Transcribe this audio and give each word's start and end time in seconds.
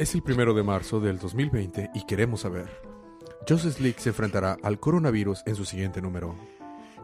Es 0.00 0.14
el 0.14 0.22
primero 0.22 0.54
de 0.54 0.62
marzo 0.62 0.98
del 0.98 1.18
2020 1.18 1.90
y 1.92 2.06
queremos 2.06 2.40
saber. 2.40 2.70
Justice 3.46 3.82
League 3.82 3.98
se 3.98 4.08
enfrentará 4.08 4.56
al 4.62 4.80
coronavirus 4.80 5.42
en 5.44 5.54
su 5.54 5.66
siguiente 5.66 6.00
número. 6.00 6.34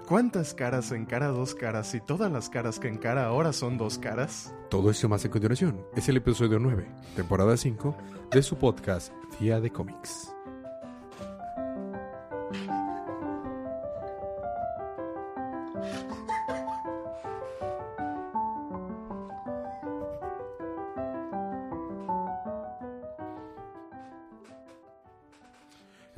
¿Cuántas 0.08 0.54
caras 0.54 0.90
encara 0.92 1.26
dos 1.26 1.54
caras 1.54 1.94
y 1.94 2.00
todas 2.00 2.32
las 2.32 2.48
caras 2.48 2.80
que 2.80 2.88
encara 2.88 3.26
ahora 3.26 3.52
son 3.52 3.76
dos 3.76 3.98
caras? 3.98 4.54
Todo 4.70 4.90
esto 4.90 5.10
más 5.10 5.26
a 5.26 5.30
continuación. 5.30 5.84
Es 5.94 6.08
el 6.08 6.16
episodio 6.16 6.58
9, 6.58 6.88
temporada 7.14 7.58
5, 7.58 7.94
de 8.30 8.42
su 8.42 8.56
podcast 8.56 9.12
Día 9.38 9.60
de 9.60 9.70
Cómics. 9.70 10.34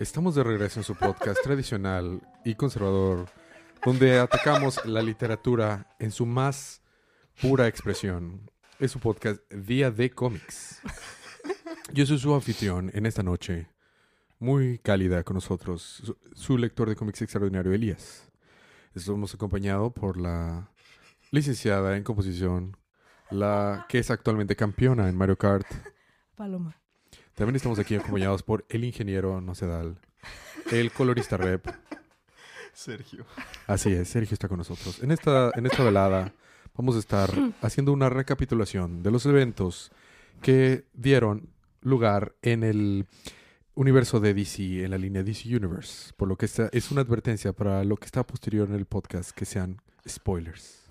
Estamos 0.08 0.34
de 0.34 0.42
regreso 0.42 0.80
en 0.80 0.84
su 0.84 0.94
podcast 0.94 1.38
tradicional 1.42 2.22
y 2.42 2.54
conservador, 2.54 3.26
donde 3.84 4.18
atacamos 4.18 4.82
la 4.86 5.02
literatura 5.02 5.94
en 5.98 6.12
su 6.12 6.24
más 6.24 6.80
pura 7.42 7.66
expresión. 7.68 8.50
Es 8.78 8.92
su 8.92 9.00
podcast 9.00 9.38
Día 9.52 9.90
de 9.90 10.08
Cómics. 10.10 10.80
Yo 11.92 12.06
soy 12.06 12.18
su 12.18 12.34
anfitrión 12.34 12.90
en 12.94 13.04
esta 13.04 13.22
noche, 13.22 13.68
muy 14.38 14.78
cálida 14.78 15.22
con 15.24 15.34
nosotros, 15.34 15.82
su, 15.82 16.16
su 16.32 16.56
lector 16.56 16.88
de 16.88 16.96
cómics 16.96 17.20
extraordinario, 17.20 17.70
Elías. 17.70 18.30
Estamos 18.94 19.34
acompañado 19.34 19.92
por 19.92 20.16
la 20.16 20.70
licenciada 21.30 21.98
en 21.98 22.02
composición, 22.02 22.78
la 23.30 23.84
que 23.90 23.98
es 23.98 24.10
actualmente 24.10 24.56
campeona 24.56 25.06
en 25.06 25.16
Mario 25.18 25.36
Kart. 25.36 25.66
Paloma. 26.34 26.80
También 27.38 27.54
estamos 27.54 27.78
aquí 27.78 27.94
acompañados 27.94 28.42
por 28.42 28.64
el 28.68 28.82
ingeniero 28.82 29.40
Nocedal, 29.40 29.96
el 30.72 30.90
colorista 30.90 31.36
rep. 31.36 31.68
Sergio. 32.72 33.26
Así 33.68 33.92
es, 33.92 34.08
Sergio 34.08 34.34
está 34.34 34.48
con 34.48 34.58
nosotros. 34.58 35.00
En 35.04 35.12
esta, 35.12 35.52
en 35.54 35.66
esta 35.66 35.84
velada 35.84 36.32
vamos 36.76 36.96
a 36.96 36.98
estar 36.98 37.30
haciendo 37.62 37.92
una 37.92 38.08
recapitulación 38.10 39.04
de 39.04 39.12
los 39.12 39.24
eventos 39.24 39.92
que 40.42 40.84
dieron 40.94 41.48
lugar 41.80 42.34
en 42.42 42.64
el 42.64 43.06
universo 43.76 44.18
de 44.18 44.34
DC, 44.34 44.82
en 44.82 44.90
la 44.90 44.98
línea 44.98 45.22
DC 45.22 45.48
Universe. 45.56 46.12
Por 46.16 46.26
lo 46.26 46.34
que 46.34 46.46
esta 46.46 46.68
es 46.72 46.90
una 46.90 47.02
advertencia 47.02 47.52
para 47.52 47.84
lo 47.84 47.98
que 47.98 48.06
está 48.06 48.26
posterior 48.26 48.68
en 48.68 48.74
el 48.74 48.86
podcast, 48.86 49.30
que 49.30 49.44
sean 49.44 49.80
spoilers. 50.08 50.82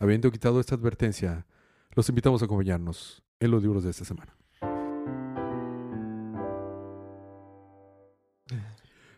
Habiendo 0.00 0.32
quitado 0.32 0.58
esta 0.58 0.74
advertencia, 0.74 1.46
los 1.92 2.08
invitamos 2.08 2.42
a 2.42 2.46
acompañarnos 2.46 3.22
en 3.38 3.52
los 3.52 3.62
libros 3.62 3.84
de 3.84 3.90
esta 3.90 4.04
semana. 4.04 4.35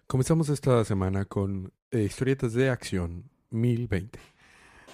Comenzamos 0.09 0.49
esta 0.49 0.83
semana 0.87 1.27
con 1.27 1.71
eh, 1.91 2.05
historietas 2.05 2.55
de 2.55 2.71
acción 2.71 3.29
1020. 3.51 4.19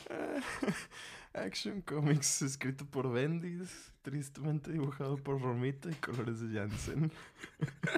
Action 1.32 1.82
Comics, 1.82 2.42
escrito 2.42 2.84
por 2.84 3.12
Bendis, 3.12 3.92
tristemente 4.02 4.72
dibujado 4.72 5.16
por 5.16 5.40
Romita 5.40 5.88
y 5.88 5.94
colores 5.94 6.40
de 6.40 6.58
Jansen. 6.58 7.12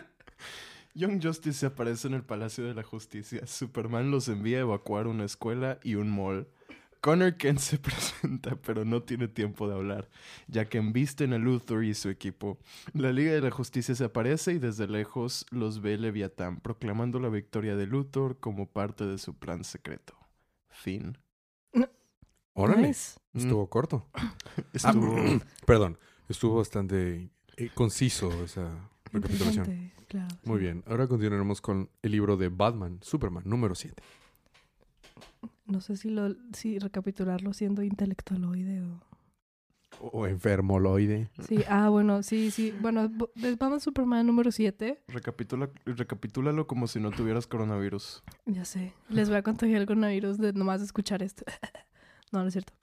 Young 0.94 1.22
Justice 1.22 1.60
se 1.60 1.64
aparece 1.64 2.06
en 2.06 2.12
el 2.12 2.22
Palacio 2.22 2.64
de 2.64 2.74
la 2.74 2.82
Justicia. 2.82 3.46
Superman 3.46 4.10
los 4.10 4.28
envía 4.28 4.58
a 4.58 4.60
evacuar 4.60 5.06
una 5.06 5.24
escuela 5.24 5.80
y 5.82 5.94
un 5.94 6.10
mall. 6.10 6.46
Connor 7.06 7.36
Kent 7.36 7.60
se 7.60 7.78
presenta, 7.78 8.56
pero 8.56 8.84
no 8.84 9.00
tiene 9.00 9.28
tiempo 9.28 9.68
de 9.68 9.76
hablar, 9.76 10.08
ya 10.48 10.68
que 10.68 10.78
embisten 10.78 11.32
a 11.34 11.38
Luthor 11.38 11.84
y 11.84 11.94
su 11.94 12.08
equipo. 12.08 12.58
La 12.94 13.12
Liga 13.12 13.30
de 13.30 13.40
la 13.40 13.52
Justicia 13.52 13.94
se 13.94 14.02
aparece 14.02 14.54
y 14.54 14.58
desde 14.58 14.88
lejos 14.88 15.46
los 15.50 15.80
ve 15.80 15.98
Leviatán, 15.98 16.58
proclamando 16.58 17.20
la 17.20 17.28
victoria 17.28 17.76
de 17.76 17.86
Luthor 17.86 18.40
como 18.40 18.66
parte 18.66 19.06
de 19.06 19.18
su 19.18 19.34
plan 19.38 19.62
secreto. 19.62 20.16
Fin. 20.68 21.16
Órale, 22.54 22.88
Nice. 22.88 23.20
estuvo 23.34 23.68
corto. 23.70 24.08
Estuvo... 24.72 25.14
Ah, 25.16 25.38
perdón, 25.64 25.98
estuvo 26.28 26.56
bastante 26.56 27.30
eh, 27.56 27.70
conciso 27.72 28.32
esa 28.42 28.90
recapitulación. 29.12 29.92
Claro, 30.08 30.34
Muy 30.42 30.56
sí. 30.58 30.64
bien, 30.64 30.82
ahora 30.88 31.06
continuaremos 31.06 31.60
con 31.60 31.88
el 32.02 32.10
libro 32.10 32.36
de 32.36 32.48
Batman, 32.48 32.98
Superman, 33.00 33.44
número 33.46 33.76
7. 33.76 34.02
No 35.66 35.80
sé 35.80 35.96
si 35.96 36.10
lo 36.10 36.34
si 36.52 36.78
recapitularlo 36.78 37.52
siendo 37.52 37.82
intelectualoide 37.82 38.82
o... 38.82 39.00
O 39.98 40.26
enfermoloide. 40.26 41.30
Sí, 41.48 41.64
ah, 41.68 41.88
bueno, 41.88 42.22
sí, 42.22 42.50
sí. 42.50 42.74
Bueno, 42.80 43.08
de 43.08 43.54
Batman 43.54 43.80
Superman 43.80 44.26
número 44.26 44.52
7, 44.52 45.02
Recapitula, 45.08 45.70
recapitúlalo 45.86 46.66
como 46.66 46.86
si 46.86 47.00
no 47.00 47.10
tuvieras 47.10 47.46
coronavirus. 47.46 48.22
ya 48.44 48.66
sé. 48.66 48.92
Les 49.08 49.28
voy 49.28 49.38
a 49.38 49.42
contagiar 49.42 49.80
el 49.80 49.86
coronavirus 49.86 50.38
de 50.38 50.52
nomás 50.52 50.80
de 50.80 50.86
escuchar 50.86 51.22
esto. 51.22 51.44
no, 52.32 52.42
no 52.42 52.48
es 52.48 52.52
cierto. 52.52 52.74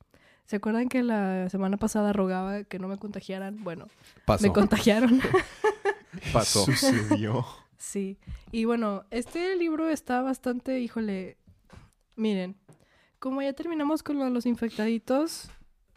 ¿Se 0.45 0.55
acuerdan 0.55 0.89
que 0.89 1.03
la 1.03 1.49
semana 1.49 1.77
pasada 1.77 2.13
rogaba 2.13 2.63
que 2.63 2.79
no 2.79 2.87
me 2.87 2.97
contagiaran? 2.97 3.63
Bueno, 3.63 3.87
Pasó. 4.25 4.47
me 4.47 4.53
contagiaron. 4.53 5.21
Pasó. 6.33 6.65
Sucedió. 6.65 7.45
Sí, 7.77 8.17
y 8.51 8.65
bueno, 8.65 9.03
este 9.11 9.55
libro 9.55 9.89
está 9.89 10.21
bastante, 10.21 10.79
híjole, 10.79 11.37
miren, 12.15 12.55
como 13.19 13.41
ya 13.41 13.53
terminamos 13.53 14.03
con 14.03 14.17
lo 14.19 14.25
de 14.25 14.31
los 14.31 14.45
infectaditos, 14.45 15.49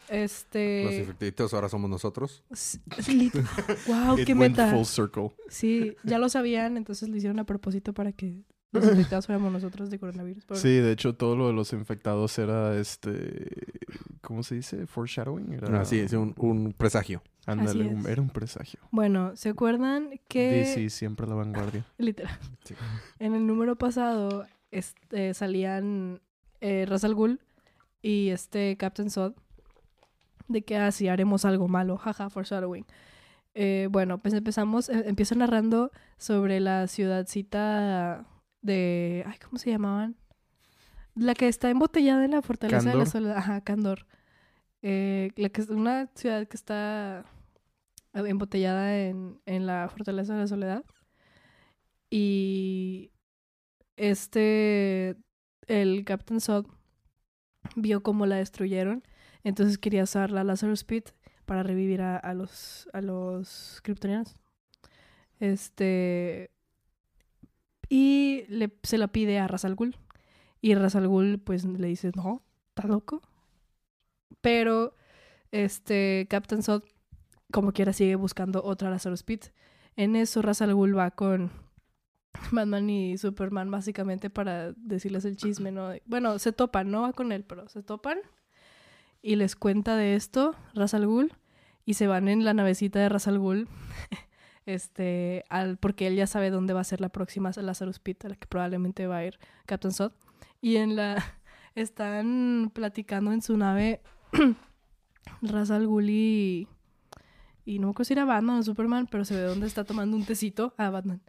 este... 0.09 0.83
Los 0.85 0.93
infectados 0.93 1.53
ahora 1.53 1.67
somos 1.69 1.89
nosotros. 1.89 2.43
wow, 3.87 4.17
It 4.19 4.25
qué 4.25 4.33
went 4.33 4.57
meta. 4.57 4.71
full 4.71 4.85
circle. 4.85 5.31
Sí, 5.49 5.95
ya 6.03 6.17
lo 6.17 6.29
sabían, 6.29 6.77
entonces 6.77 7.09
lo 7.09 7.17
hicieron 7.17 7.39
a 7.39 7.45
propósito 7.45 7.93
para 7.93 8.11
que 8.13 8.43
los 8.71 8.83
infectados 8.91 9.25
fuéramos 9.25 9.51
nosotros 9.51 9.89
de 9.89 9.99
coronavirus. 9.99 10.45
pero- 10.45 10.59
Sí, 10.59 10.69
de 10.77 10.91
hecho, 10.93 11.15
todo 11.15 11.35
lo 11.35 11.47
de 11.47 11.53
los 11.53 11.73
infectados 11.73 12.37
era 12.39 12.77
este. 12.79 13.49
¿Cómo 14.21 14.43
se 14.43 14.55
dice? 14.55 14.87
Foreshadowing. 14.87 15.53
Era, 15.53 15.81
Ah, 15.81 15.85
sí, 15.85 15.99
es 15.99 16.13
un, 16.13 16.33
un 16.37 16.73
presagio. 16.73 17.21
Ándale, 17.45 17.95
era 18.09 18.21
un 18.21 18.29
presagio. 18.29 18.79
Bueno, 18.91 19.33
¿se 19.37 19.47
acuerdan 19.49 20.19
que 20.27 20.51
DC 20.51 20.89
siempre 20.89 21.25
a 21.25 21.29
la 21.29 21.35
vanguardia. 21.35 21.85
literal 21.97 22.37
Sí. 22.65 22.75
en 23.19 23.35
el 23.35 23.47
número 23.47 23.77
pasado 23.77 24.45
este, 24.71 25.33
salían 25.33 26.21
eh, 26.61 26.85
Ra's 26.87 27.03
al 27.03 27.15
Ghul 27.15 27.39
y 28.01 28.29
este 28.29 28.77
Captain 28.77 29.09
Sod 29.09 29.33
de 30.47 30.63
que 30.63 30.77
así 30.77 31.07
haremos 31.07 31.45
algo 31.45 31.67
malo, 31.67 31.97
jaja, 31.97 32.29
foreshadowing. 32.29 32.85
Eh, 33.53 33.87
bueno, 33.91 34.19
pues 34.19 34.33
empezamos, 34.33 34.89
eh, 34.89 35.03
empiezo 35.07 35.35
narrando 35.35 35.91
sobre 36.17 36.59
la 36.59 36.87
ciudadcita 36.87 38.25
de, 38.61 39.23
ay, 39.27 39.37
¿cómo 39.39 39.57
se 39.57 39.71
llamaban? 39.71 40.15
La 41.15 41.33
que 41.33 41.47
está 41.47 41.69
embotellada 41.69 42.23
en 42.23 42.31
la 42.31 42.41
fortaleza 42.41 42.89
de 42.89 42.95
la 42.95 43.05
soledad, 43.05 43.37
ajá, 43.37 43.61
Candor. 43.61 44.05
Eh, 44.83 45.31
la 45.35 45.49
que 45.49 45.61
es 45.61 45.69
una 45.69 46.07
ciudad 46.13 46.47
que 46.47 46.55
está 46.55 47.25
embotellada 48.13 48.99
en, 48.99 49.41
en 49.45 49.65
la 49.65 49.89
fortaleza 49.89 50.33
de 50.33 50.41
la 50.41 50.47
soledad. 50.47 50.85
Y 52.09 53.11
este, 53.97 55.15
el 55.67 56.05
Captain 56.05 56.39
Sod 56.39 56.67
vio 57.75 58.01
cómo 58.03 58.25
la 58.25 58.37
destruyeron, 58.37 59.03
entonces 59.43 59.77
quería 59.77 60.03
usar 60.03 60.31
la 60.31 60.43
Lazarus 60.43 60.83
Pit 60.83 61.09
para 61.45 61.63
revivir 61.63 62.01
a, 62.01 62.17
a 62.17 62.33
los 62.33 62.89
a 62.93 63.01
los 63.01 63.79
kryptonianos. 63.83 64.35
Este 65.39 66.51
y 67.89 68.45
le, 68.49 68.71
se 68.83 68.97
la 68.97 69.07
pide 69.07 69.39
a 69.39 69.47
Ra's 69.47 69.65
al 69.65 69.75
Ghul. 69.75 69.95
Y 70.61 70.75
Ra's 70.75 70.95
al 70.95 71.07
Ghul 71.07 71.39
pues 71.39 71.65
le 71.65 71.87
dice, 71.87 72.11
"No, 72.15 72.43
¿estás 72.69 72.85
loco?" 72.85 73.21
Pero 74.41 74.93
este 75.51 76.27
Captain 76.29 76.63
Sod 76.63 76.83
como 77.51 77.71
quiera 77.71 77.93
sigue 77.93 78.15
buscando 78.15 78.63
otra 78.63 78.89
Lazarus 78.89 79.23
Pit. 79.23 79.45
En 79.95 80.15
eso 80.15 80.41
Ra's 80.41 80.61
al 80.61 80.73
Ghul 80.75 80.97
va 80.97 81.11
con 81.11 81.51
Batman 82.51 82.89
y 82.89 83.17
Superman 83.17 83.71
básicamente 83.71 84.29
para 84.29 84.73
decirles 84.73 85.25
el 85.25 85.35
chisme, 85.35 85.71
¿no? 85.71 85.91
Bueno, 86.05 86.39
se 86.39 86.51
topan, 86.51 86.91
no 86.91 87.01
va 87.01 87.13
con 87.13 87.31
él, 87.31 87.43
pero 87.43 87.67
se 87.69 87.83
topan 87.83 88.19
y 89.21 89.35
les 89.35 89.55
cuenta 89.55 89.95
de 89.95 90.15
esto 90.15 90.55
Ra's 90.73 90.93
al 90.93 91.05
Ghul 91.05 91.33
y 91.85 91.95
se 91.95 92.07
van 92.07 92.27
en 92.27 92.45
la 92.45 92.53
navecita 92.53 92.99
de 92.99 93.09
Ra's 93.09 93.27
al 93.27 93.39
Ghul 93.39 93.67
este, 94.65 95.43
al, 95.49 95.77
porque 95.77 96.07
él 96.07 96.15
ya 96.15 96.27
sabe 96.27 96.49
dónde 96.49 96.73
va 96.73 96.81
a 96.81 96.85
ser 96.85 97.01
la 97.01 97.09
próxima 97.09 97.51
Lazarus 97.55 97.99
Pit, 97.99 98.25
a 98.25 98.29
la 98.29 98.35
que 98.35 98.47
probablemente 98.47 99.07
va 99.07 99.17
a 99.17 99.25
ir 99.25 99.39
Captain 99.65 99.93
Sod. 99.93 100.11
Y 100.61 100.77
en 100.77 100.95
la 100.95 101.23
están 101.75 102.71
platicando 102.73 103.31
en 103.31 103.41
su 103.41 103.57
nave 103.57 104.01
Ra's 105.41 105.71
al 105.71 105.87
Ghul 105.87 106.09
y 106.09 106.67
y 107.67 107.79
no 107.79 107.87
me 107.87 107.91
acuerdo 107.91 108.07
si 108.07 108.13
era 108.13 108.23
Batman 108.23 108.59
o 108.59 108.63
Superman, 108.63 109.07
pero 109.11 109.25
se 109.25 109.35
ve 109.35 109.41
dónde 109.41 109.67
está 109.67 109.83
tomando 109.83 110.15
un 110.15 110.23
tecito 110.23 110.73
a 110.77 110.89
Batman. 110.89 111.21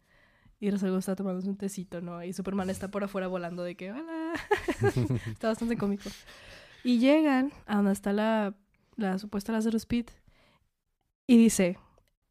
Y 0.61 0.71
Ra's 0.71 0.83
al 0.83 0.91
Ghul 0.91 0.99
está 0.99 1.15
tomando 1.15 1.49
un 1.49 1.57
tecito, 1.57 2.01
¿no? 2.01 2.23
Y 2.25 2.33
Superman 2.33 2.69
está 2.71 2.91
por 2.91 3.05
afuera 3.05 3.29
volando 3.29 3.63
de 3.63 3.77
que, 3.77 3.93
hola. 3.93 4.33
está 5.27 5.49
bastante 5.49 5.77
cómico. 5.77 6.11
Y 6.83 6.99
llegan 6.99 7.53
a 7.67 7.77
donde 7.77 7.93
está 7.93 8.13
la, 8.13 8.55
la 8.97 9.19
supuesta 9.19 9.53
Lazarus 9.53 9.87
Pit 9.87 10.11
y 11.27 11.37
dice, 11.37 11.79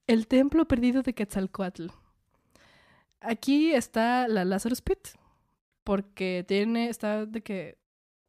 El 0.07 0.27
templo 0.27 0.68
perdido 0.68 1.03
de 1.03 1.13
Quetzalcoatl. 1.13 1.88
Aquí 3.21 3.74
está 3.74 4.27
la 4.27 4.45
Lazarus 4.45 4.81
Pit, 4.81 5.00
porque 5.83 6.44
tiene, 6.47 6.89
está 6.89 7.25
de 7.25 7.41
que 7.41 7.77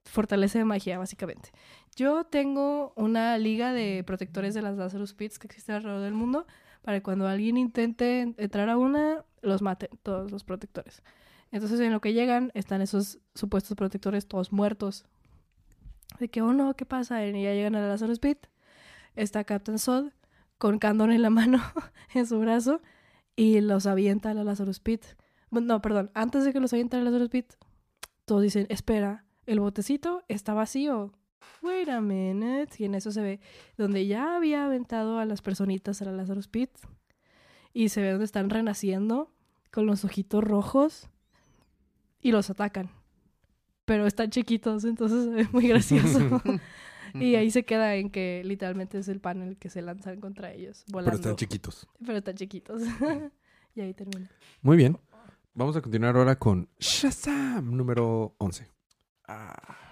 fortalece 0.05 0.59
de 0.59 0.65
magia, 0.65 0.99
básicamente. 0.99 1.51
Yo 1.97 2.25
tengo 2.25 2.93
una 2.97 3.37
liga 3.39 3.73
de 3.73 4.05
protectores 4.05 4.55
de 4.55 4.63
las 4.63 4.77
Lazarus 4.77 5.15
Pits 5.15 5.39
que 5.39 5.49
existe 5.49 5.73
alrededor 5.73 6.03
del 6.03 6.15
mundo, 6.15 6.47
para 6.89 7.03
cuando 7.03 7.29
alguien 7.29 7.59
intente 7.59 8.35
entrar 8.39 8.71
a 8.71 8.79
una, 8.79 9.23
los 9.43 9.61
mate 9.61 9.91
todos 10.03 10.31
los 10.31 10.43
protectores. 10.43 11.03
Entonces, 11.53 11.81
en 11.81 11.93
lo 11.93 12.01
que 12.01 12.15
llegan, 12.15 12.51
están 12.55 12.81
esos 12.81 13.19
supuestos 13.35 13.77
protectores 13.77 14.27
todos 14.27 14.53
muertos. 14.53 15.05
De 16.19 16.31
que, 16.31 16.41
oh 16.41 16.55
no, 16.55 16.75
¿qué 16.77 16.87
pasa? 16.87 17.27
Y 17.27 17.43
ya 17.43 17.53
llegan 17.53 17.75
a 17.75 17.83
la 17.83 17.89
Lazarus 17.89 18.21
Pit. 18.21 18.39
Está 19.17 19.45
Captain 19.45 19.79
Sod 19.79 20.13
con 20.57 20.79
Candon 20.79 21.13
en 21.13 21.21
la 21.21 21.29
mano, 21.29 21.61
en 22.15 22.27
su 22.27 22.41
brazo, 22.41 22.81
y 23.37 23.61
los 23.61 23.85
avienta 23.85 24.31
a 24.31 24.35
la 24.35 24.45
Lazarus 24.45 24.81
Pit. 24.81 25.05
No, 25.51 25.83
perdón, 25.83 26.11
antes 26.15 26.43
de 26.47 26.55
que 26.55 26.61
los 26.61 26.73
avienta 26.73 26.97
a 26.97 27.01
la 27.01 27.11
Lazarus 27.11 27.29
Pit, 27.29 27.53
todos 28.25 28.41
dicen, 28.41 28.65
espera, 28.71 29.27
el 29.45 29.61
botecito 29.61 30.23
está 30.29 30.55
vacío. 30.55 31.13
Wait 31.63 31.89
a 31.89 32.01
minute. 32.01 32.73
Y 32.79 32.85
en 32.85 32.95
eso 32.95 33.11
se 33.11 33.23
ve 33.23 33.41
donde 33.77 34.07
ya 34.07 34.37
había 34.37 34.65
aventado 34.65 35.19
a 35.19 35.25
las 35.25 35.43
personitas 35.43 36.01
a 36.03 36.07
la 36.07 36.13
Lazarus 36.13 36.49
Pit. 36.49 36.71
Y 37.73 37.91
se 37.91 38.01
ve 38.01 38.11
donde 38.11 38.25
están 38.25 38.51
renaciendo 38.51 39.33
con 39.71 39.87
los 39.87 40.05
ojitos 40.05 40.43
rojos 40.43 41.09
y 42.21 42.33
los 42.33 42.51
atacan. 42.51 42.91
Pero 43.85 44.07
están 44.07 44.31
chiquitos, 44.31 44.85
entonces 44.85 45.31
ve 45.31 45.49
muy 45.53 45.69
gracioso. 45.69 46.43
y 47.15 47.35
ahí 47.35 47.51
se 47.51 47.65
queda 47.65 47.95
en 47.95 48.11
que 48.11 48.43
literalmente 48.45 48.99
es 48.99 49.09
el 49.09 49.21
panel 49.21 49.57
que 49.57 49.71
se 49.71 49.83
lanzan 49.83 50.21
contra 50.21 50.53
ellos. 50.53 50.85
Volando. 50.89 51.11
Pero 51.11 51.17
están 51.17 51.37
chiquitos. 51.37 51.89
Pero 52.05 52.19
están 52.19 52.35
chiquitos. 52.35 52.83
y 53.75 53.81
ahí 53.81 53.95
termina. 53.95 54.31
Muy 54.63 54.77
bien. 54.77 54.99
Vamos 55.55 55.77
a 55.77 55.83
continuar 55.83 56.17
ahora 56.17 56.39
con 56.39 56.69
Shazam 56.79 57.77
número 57.77 58.35
11. 58.39 58.69
Ah, 59.27 59.88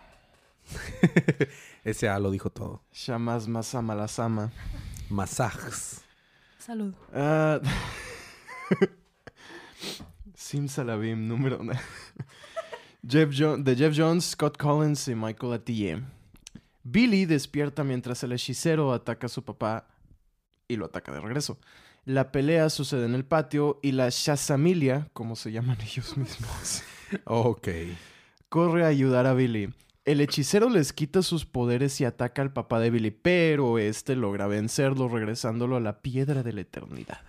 Ese 1.84 2.08
A 2.08 2.18
lo 2.18 2.30
dijo 2.30 2.50
todo. 2.50 2.82
Shamas 2.92 3.46
Masama 3.48 3.94
la 3.94 4.08
Sama. 4.08 4.52
Masajes. 5.08 6.00
Salud. 6.58 6.94
Ah, 7.14 7.60
Simsalabim 10.34 11.26
número... 11.28 11.60
Jeff 13.08 13.30
Jo- 13.32 13.56
de 13.56 13.76
Jeff 13.76 13.94
Jones, 13.96 14.24
Scott 14.30 14.56
Collins 14.56 15.06
y 15.08 15.14
Michael 15.14 15.52
Atiyeh. 15.52 16.02
Billy 16.82 17.24
despierta 17.24 17.84
mientras 17.84 18.22
el 18.24 18.32
hechicero 18.32 18.92
ataca 18.92 19.26
a 19.26 19.28
su 19.28 19.44
papá 19.44 19.86
y 20.66 20.76
lo 20.76 20.86
ataca 20.86 21.12
de 21.12 21.20
regreso. 21.20 21.58
La 22.04 22.32
pelea 22.32 22.68
sucede 22.70 23.06
en 23.06 23.14
el 23.14 23.24
patio 23.24 23.78
y 23.82 23.92
la 23.92 24.08
Shazamilia, 24.10 25.08
como 25.12 25.36
se 25.36 25.52
llaman 25.52 25.78
ellos 25.82 26.16
mismos, 26.16 26.82
Ok. 27.24 27.68
corre 28.48 28.84
a 28.84 28.88
ayudar 28.88 29.26
a 29.26 29.34
Billy. 29.34 29.72
El 30.06 30.20
hechicero 30.20 30.70
les 30.70 30.92
quita 30.92 31.20
sus 31.20 31.46
poderes 31.46 32.00
y 32.00 32.04
ataca 32.04 32.40
al 32.40 32.52
papá 32.52 32.78
de 32.78 32.90
Billy, 32.90 33.10
pero 33.10 33.80
este 33.80 34.14
logra 34.14 34.46
vencerlo 34.46 35.08
regresándolo 35.08 35.74
a 35.74 35.80
la 35.80 36.00
piedra 36.00 36.44
de 36.44 36.52
la 36.52 36.60
eternidad. 36.60 37.22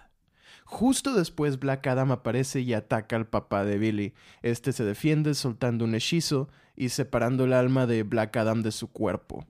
Justo 0.64 1.16
después 1.16 1.58
Black 1.58 1.88
Adam 1.88 2.12
aparece 2.12 2.62
y 2.62 2.76
ataca 2.76 3.16
al 3.16 3.26
papá 3.26 3.66
de 3.66 3.80
Billy. 3.80 4.14
Este 4.44 4.74
se 4.74 4.84
defiende 4.84 5.34
soltando 5.34 5.86
un 5.86 5.96
hechizo 5.96 6.50
y 6.76 6.90
separando 6.90 7.46
el 7.46 7.54
alma 7.54 7.88
de 7.88 8.04
Black 8.04 8.38
Adam 8.38 8.62
de 8.62 8.72
su 8.72 8.92
cuerpo. 8.92 9.44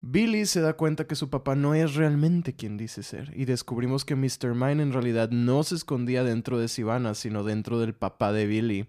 Billy 0.00 0.46
se 0.46 0.62
da 0.62 0.72
cuenta 0.78 1.06
que 1.06 1.16
su 1.16 1.28
papá 1.28 1.54
no 1.54 1.74
es 1.74 1.96
realmente 1.96 2.56
quien 2.56 2.78
dice 2.78 3.02
ser, 3.02 3.30
y 3.36 3.44
descubrimos 3.44 4.06
que 4.06 4.16
Mr. 4.16 4.54
Mine 4.54 4.82
en 4.82 4.94
realidad 4.94 5.28
no 5.28 5.62
se 5.64 5.74
escondía 5.74 6.24
dentro 6.24 6.58
de 6.58 6.68
Sivana, 6.68 7.14
sino 7.14 7.44
dentro 7.44 7.78
del 7.78 7.92
papá 7.92 8.32
de 8.32 8.46
Billy. 8.46 8.88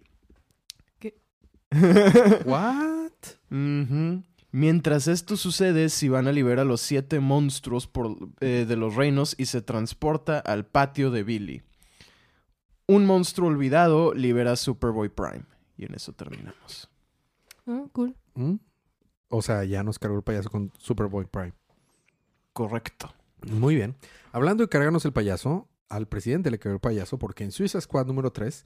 ¿Qué? 1.71 2.41
What? 2.45 3.11
Mientras 4.53 5.07
esto 5.07 5.37
sucede, 5.37 5.89
Sivana 5.89 6.31
libera 6.31 6.63
a 6.63 6.65
los 6.65 6.81
siete 6.81 7.19
monstruos 7.19 7.87
por- 7.87 8.17
eh, 8.41 8.65
de 8.67 8.75
los 8.75 8.95
reinos 8.95 9.35
y 9.37 9.45
se 9.45 9.61
transporta 9.61 10.39
al 10.39 10.65
patio 10.65 11.09
de 11.11 11.23
Billy. 11.23 11.61
Un 12.87 13.05
monstruo 13.05 13.47
olvidado 13.47 14.13
libera 14.13 14.51
a 14.53 14.55
Superboy 14.57 15.07
Prime. 15.09 15.45
Y 15.77 15.85
en 15.85 15.95
eso 15.95 16.11
terminamos. 16.13 16.89
Ah, 17.65 17.83
cool. 17.93 18.15
¿Mm? 18.35 18.55
O 19.29 19.41
sea, 19.41 19.63
ya 19.63 19.83
nos 19.83 19.97
cargó 19.97 20.17
el 20.17 20.23
payaso 20.23 20.49
con 20.49 20.71
Superboy 20.77 21.25
Prime. 21.25 21.53
Correcto. 22.51 23.13
Muy 23.49 23.75
bien. 23.75 23.95
Hablando 24.33 24.63
de 24.63 24.69
cargarnos 24.69 25.05
el 25.05 25.13
payaso, 25.13 25.69
al 25.91 26.07
presidente 26.07 26.49
le 26.51 26.57
cargó 26.59 26.75
el 26.75 26.79
payaso 26.81 27.19
porque 27.19 27.43
en 27.43 27.51
Suiza 27.51 27.79
Squad 27.81 28.05
número 28.07 28.31
3 28.31 28.63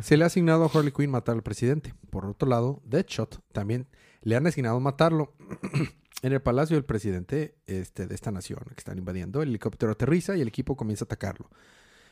se 0.00 0.16
le 0.16 0.24
ha 0.24 0.26
asignado 0.26 0.64
a 0.64 0.70
Harley 0.72 0.92
Quinn 0.92 1.10
matar 1.10 1.34
al 1.36 1.42
presidente. 1.42 1.94
Por 2.10 2.24
otro 2.26 2.48
lado, 2.48 2.82
Deadshot 2.84 3.40
también 3.52 3.86
le 4.22 4.36
han 4.36 4.46
asignado 4.46 4.80
matarlo. 4.80 5.34
en 6.22 6.32
el 6.32 6.40
palacio 6.40 6.76
del 6.76 6.84
presidente 6.84 7.56
este, 7.66 8.06
de 8.06 8.14
esta 8.14 8.30
nación 8.32 8.60
que 8.68 8.78
están 8.78 8.98
invadiendo, 8.98 9.42
el 9.42 9.50
helicóptero 9.50 9.92
aterriza 9.92 10.36
y 10.36 10.40
el 10.40 10.48
equipo 10.48 10.76
comienza 10.76 11.04
a 11.04 11.06
atacarlo. 11.06 11.50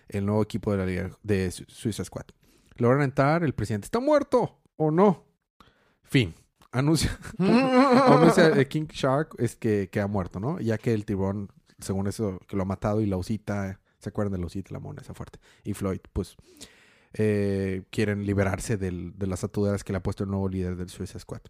El 0.09 0.27
nuevo 0.27 0.43
equipo 0.43 0.71
de 0.73 0.77
la 0.79 0.87
Liga 0.87 1.11
de 1.23 1.51
Su- 1.51 1.65
Suiza 1.69 2.05
Squad. 2.05 2.27
Logran 2.77 3.03
entrar, 3.03 3.43
el 3.43 3.55
presidente 3.55 3.87
está 3.87 4.01
muerto 4.01 4.61
o 4.77 4.91
no. 4.91 5.25
Fin. 6.03 6.35
Anuncia, 6.71 7.17
anuncia 7.39 8.65
King 8.69 8.87
Shark 8.91 9.35
es 9.39 9.57
que, 9.57 9.89
que 9.91 10.01
ha 10.01 10.07
muerto, 10.07 10.41
¿no? 10.41 10.61
Ya 10.61 10.77
que 10.77 10.93
el 10.93 11.05
tiburón, 11.05 11.51
según 11.79 12.07
eso, 12.09 12.39
que 12.49 12.57
lo 12.57 12.63
ha 12.63 12.67
matado 12.67 13.01
y 13.01 13.07
la 13.07 13.17
osita, 13.17 13.81
¿se 14.05 14.11
acuerdan 14.11 14.41
de 14.41 14.63
la 14.71 14.79
mona 14.79 15.03
esa 15.03 15.15
fuerte? 15.15 15.39
Y 15.65 15.75
Floyd, 15.75 16.01
pues, 16.13 16.37
eh, 17.15 17.83
quieren 17.91 18.27
liberarse 18.27 18.77
del- 18.77 19.19
de 19.19 19.27
las 19.27 19.45
atuderas 19.45 19.85
que 19.85 19.93
le 19.93 19.99
ha 19.99 20.03
puesto 20.03 20.25
el 20.25 20.31
nuevo 20.31 20.49
líder 20.49 20.77
del 20.77 20.89
Suicide 20.89 21.21
Squad. 21.21 21.43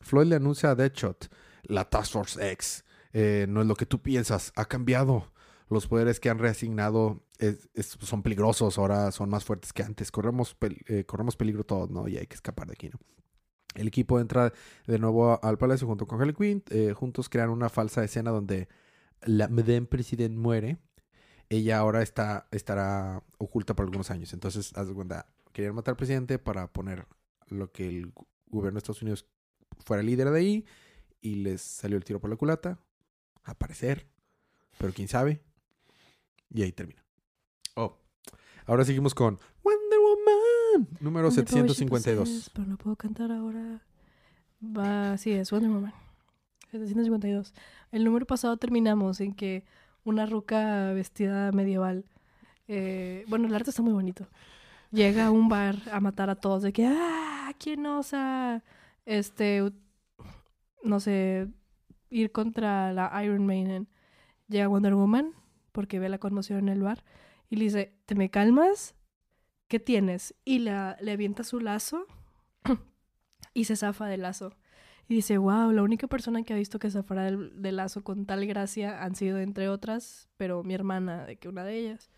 Floyd 0.00 0.26
le 0.28 0.36
anuncia 0.36 0.70
a 0.70 0.74
Deadshot, 0.74 1.28
la 1.64 1.84
Task 1.88 2.12
Force 2.12 2.50
X, 2.52 2.84
eh, 3.12 3.46
no 3.48 3.60
es 3.60 3.66
lo 3.66 3.74
que 3.74 3.86
tú 3.86 4.00
piensas, 4.00 4.52
ha 4.56 4.64
cambiado. 4.64 5.32
Los 5.70 5.86
poderes 5.86 6.18
que 6.18 6.30
han 6.30 6.38
reasignado 6.38 7.22
son 8.00 8.22
peligrosos, 8.22 8.78
ahora 8.78 9.12
son 9.12 9.28
más 9.28 9.44
fuertes 9.44 9.72
que 9.72 9.82
antes. 9.82 10.10
Corremos, 10.10 10.56
eh, 10.86 11.04
corremos 11.04 11.36
peligro 11.36 11.64
todos, 11.64 11.90
¿no? 11.90 12.08
Y 12.08 12.16
hay 12.16 12.26
que 12.26 12.34
escapar 12.34 12.66
de 12.68 12.72
aquí, 12.72 12.88
¿no? 12.88 12.98
El 13.74 13.86
equipo 13.86 14.18
entra 14.18 14.52
de 14.86 14.98
nuevo 14.98 15.38
al 15.44 15.58
palacio 15.58 15.86
junto 15.86 16.06
con 16.06 16.20
Harley 16.20 16.34
Quinn. 16.34 16.62
juntos 16.94 17.28
crean 17.28 17.50
una 17.50 17.68
falsa 17.68 18.02
escena 18.02 18.30
donde 18.30 18.68
la 19.22 19.48
Madame 19.48 19.82
President 19.82 20.36
muere. 20.36 20.78
Ella 21.50 21.78
ahora 21.78 22.02
está, 22.02 22.46
estará 22.50 23.22
oculta 23.38 23.74
por 23.74 23.84
algunos 23.84 24.10
años. 24.10 24.32
Entonces, 24.32 24.76
haz 24.76 24.88
de 24.88 24.94
cuenta, 24.94 25.26
querían 25.52 25.74
matar 25.74 25.92
al 25.92 25.96
presidente 25.96 26.38
para 26.38 26.70
poner 26.72 27.06
lo 27.46 27.72
que 27.72 27.88
el 27.88 28.12
gobierno 28.46 28.76
de 28.76 28.78
Estados 28.78 29.02
Unidos 29.02 29.26
fuera 29.84 30.02
líder 30.02 30.30
de 30.30 30.38
ahí. 30.38 30.66
Y 31.20 31.36
les 31.36 31.60
salió 31.60 31.96
el 31.96 32.04
tiro 32.04 32.20
por 32.20 32.30
la 32.30 32.36
culata. 32.36 32.78
Aparecer. 33.44 34.06
Pero 34.78 34.92
quién 34.92 35.08
sabe. 35.08 35.42
Y 36.50 36.62
ahí 36.62 36.72
termina. 36.72 37.02
Oh. 37.74 37.98
Ahora 38.66 38.84
seguimos 38.84 39.14
con 39.14 39.38
Wonder 39.62 39.98
Woman. 39.98 40.88
Número 41.00 41.28
Wonder 41.28 41.44
Woman 41.44 41.68
752. 41.68 42.28
806, 42.28 42.50
Pero 42.54 42.66
no 42.66 42.76
puedo 42.76 42.96
cantar 42.96 43.32
ahora. 43.32 43.82
Va, 44.62 45.16
sí, 45.16 45.32
es 45.32 45.50
Wonder 45.50 45.70
Woman. 45.70 45.94
752. 46.70 47.54
El 47.90 48.04
número 48.04 48.26
pasado 48.26 48.56
terminamos 48.58 49.20
en 49.20 49.34
que 49.34 49.64
una 50.08 50.26
ruca 50.26 50.92
vestida 50.92 51.52
medieval. 51.52 52.04
eh, 52.68 53.24
bueno, 53.28 53.46
el 53.46 53.54
arte 53.54 53.70
está 53.70 53.82
muy 53.82 53.92
bonito. 53.92 54.28
Llega 54.90 55.26
a 55.26 55.30
un 55.30 55.48
bar 55.48 55.76
a 55.92 56.00
matar 56.00 56.30
a 56.30 56.36
todos. 56.36 56.62
De 56.62 56.72
que, 56.72 56.86
¡ah! 56.86 57.52
¿Quién 57.58 57.86
osa? 57.86 58.62
Este. 59.06 59.62
No 60.82 61.00
sé. 61.00 61.48
Ir 62.10 62.32
contra 62.32 62.92
la 62.92 63.24
Iron 63.24 63.46
Maiden. 63.46 63.88
Llega 64.48 64.68
Wonder 64.68 64.94
Woman 64.94 65.34
porque 65.72 65.98
ve 65.98 66.08
la 66.08 66.18
conmoción 66.18 66.60
en 66.60 66.68
el 66.70 66.82
bar 66.82 67.04
y 67.50 67.56
le 67.56 67.64
dice: 67.64 67.94
¿Te 68.06 68.14
me 68.14 68.30
calmas? 68.30 68.94
¿qué 69.68 69.78
tienes? 69.78 70.34
Y 70.44 70.60
la, 70.60 70.96
le 71.00 71.12
avienta 71.12 71.44
su 71.44 71.60
lazo 71.60 72.06
y 73.54 73.64
se 73.64 73.76
zafa 73.76 74.06
del 74.06 74.22
lazo. 74.22 74.54
Y 75.08 75.16
dice, 75.16 75.38
wow, 75.38 75.72
la 75.72 75.82
única 75.82 76.06
persona 76.06 76.42
que 76.42 76.52
ha 76.52 76.56
visto 76.56 76.78
que 76.78 76.90
zafara 76.90 77.24
del, 77.24 77.62
del 77.62 77.76
lazo 77.76 78.04
con 78.04 78.26
tal 78.26 78.46
gracia 78.46 79.02
han 79.02 79.14
sido 79.14 79.38
entre 79.38 79.70
otras, 79.70 80.28
pero 80.36 80.62
mi 80.62 80.74
hermana, 80.74 81.24
de 81.24 81.36
que 81.36 81.48
una 81.48 81.64
de 81.64 81.78
ellas. 81.78 82.10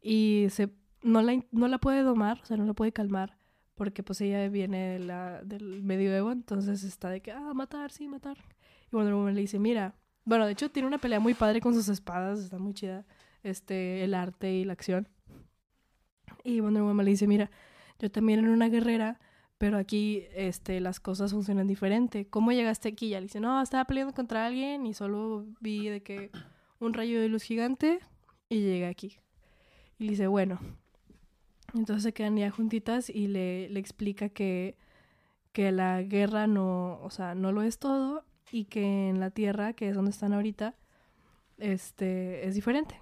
Y 0.00 0.46
se, 0.50 0.70
no, 1.02 1.20
la, 1.20 1.44
no 1.52 1.68
la 1.68 1.78
puede 1.78 2.02
domar, 2.02 2.40
o 2.42 2.46
sea, 2.46 2.56
no 2.56 2.64
la 2.64 2.72
puede 2.72 2.92
calmar, 2.92 3.36
porque 3.74 4.02
pues 4.02 4.20
ella 4.22 4.48
viene 4.48 4.92
de 4.92 4.98
la, 5.00 5.42
del 5.42 5.82
medioevo, 5.82 6.32
entonces 6.32 6.84
está 6.84 7.10
de 7.10 7.20
que, 7.20 7.32
ah, 7.32 7.52
matar, 7.54 7.92
sí, 7.92 8.08
matar. 8.08 8.38
Y 8.90 8.96
Wonder 8.96 9.14
Woman 9.14 9.34
le 9.34 9.42
dice, 9.42 9.58
mira, 9.58 9.94
bueno, 10.24 10.46
de 10.46 10.52
hecho 10.52 10.70
tiene 10.70 10.88
una 10.88 10.98
pelea 10.98 11.20
muy 11.20 11.34
padre 11.34 11.60
con 11.60 11.74
sus 11.74 11.88
espadas, 11.88 12.38
está 12.38 12.58
muy 12.58 12.72
chida, 12.72 13.04
este, 13.42 14.04
el 14.04 14.14
arte 14.14 14.52
y 14.52 14.64
la 14.64 14.72
acción. 14.72 15.08
Y 16.44 16.60
Wonder 16.60 16.82
Woman 16.82 17.04
le 17.04 17.10
dice, 17.10 17.26
mira, 17.26 17.50
yo 17.98 18.10
también 18.10 18.40
era 18.40 18.50
una 18.50 18.68
guerrera, 18.68 19.20
pero 19.58 19.78
aquí 19.78 20.24
este, 20.34 20.80
las 20.80 21.00
cosas 21.00 21.32
funcionan 21.32 21.66
diferente. 21.66 22.26
¿Cómo 22.28 22.52
llegaste 22.52 22.88
aquí? 22.88 23.10
Ya 23.10 23.20
le 23.20 23.26
dice, 23.26 23.40
no, 23.40 23.60
estaba 23.62 23.84
peleando 23.84 24.14
contra 24.14 24.46
alguien 24.46 24.86
y 24.86 24.94
solo 24.94 25.46
vi 25.60 25.88
de 25.88 26.02
que 26.02 26.30
un 26.78 26.92
rayo 26.92 27.20
de 27.20 27.28
luz 27.28 27.42
gigante 27.42 28.00
y 28.48 28.60
llega 28.60 28.88
aquí. 28.88 29.18
Y 29.98 30.04
le 30.04 30.10
dice, 30.10 30.26
bueno. 30.26 30.60
Entonces 31.74 32.04
se 32.04 32.12
quedan 32.12 32.36
ya 32.36 32.50
juntitas 32.50 33.10
y 33.10 33.26
le, 33.26 33.68
le 33.68 33.80
explica 33.80 34.28
que, 34.28 34.76
que 35.52 35.72
la 35.72 36.02
guerra 36.02 36.46
no, 36.46 37.00
o 37.02 37.10
sea, 37.10 37.34
no 37.34 37.52
lo 37.52 37.62
es 37.62 37.78
todo 37.78 38.24
y 38.50 38.66
que 38.66 39.08
en 39.08 39.20
la 39.20 39.30
Tierra, 39.30 39.72
que 39.72 39.88
es 39.88 39.94
donde 39.94 40.10
están 40.10 40.32
ahorita, 40.32 40.74
este, 41.58 42.46
es 42.46 42.54
diferente. 42.54 43.00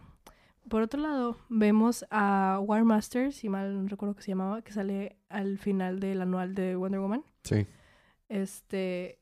Por 0.68 0.82
otro 0.82 1.00
lado, 1.00 1.36
vemos 1.48 2.06
a 2.10 2.58
War 2.62 2.84
Master, 2.84 3.32
si 3.32 3.48
mal 3.48 3.82
no 3.82 3.88
recuerdo 3.88 4.14
que 4.16 4.22
se 4.22 4.30
llamaba, 4.30 4.62
que 4.62 4.72
sale 4.72 5.16
al 5.28 5.58
final 5.58 6.00
del 6.00 6.22
anual 6.22 6.54
de 6.54 6.74
Wonder 6.76 7.00
Woman. 7.00 7.24
Sí. 7.42 7.66
Este, 8.28 9.18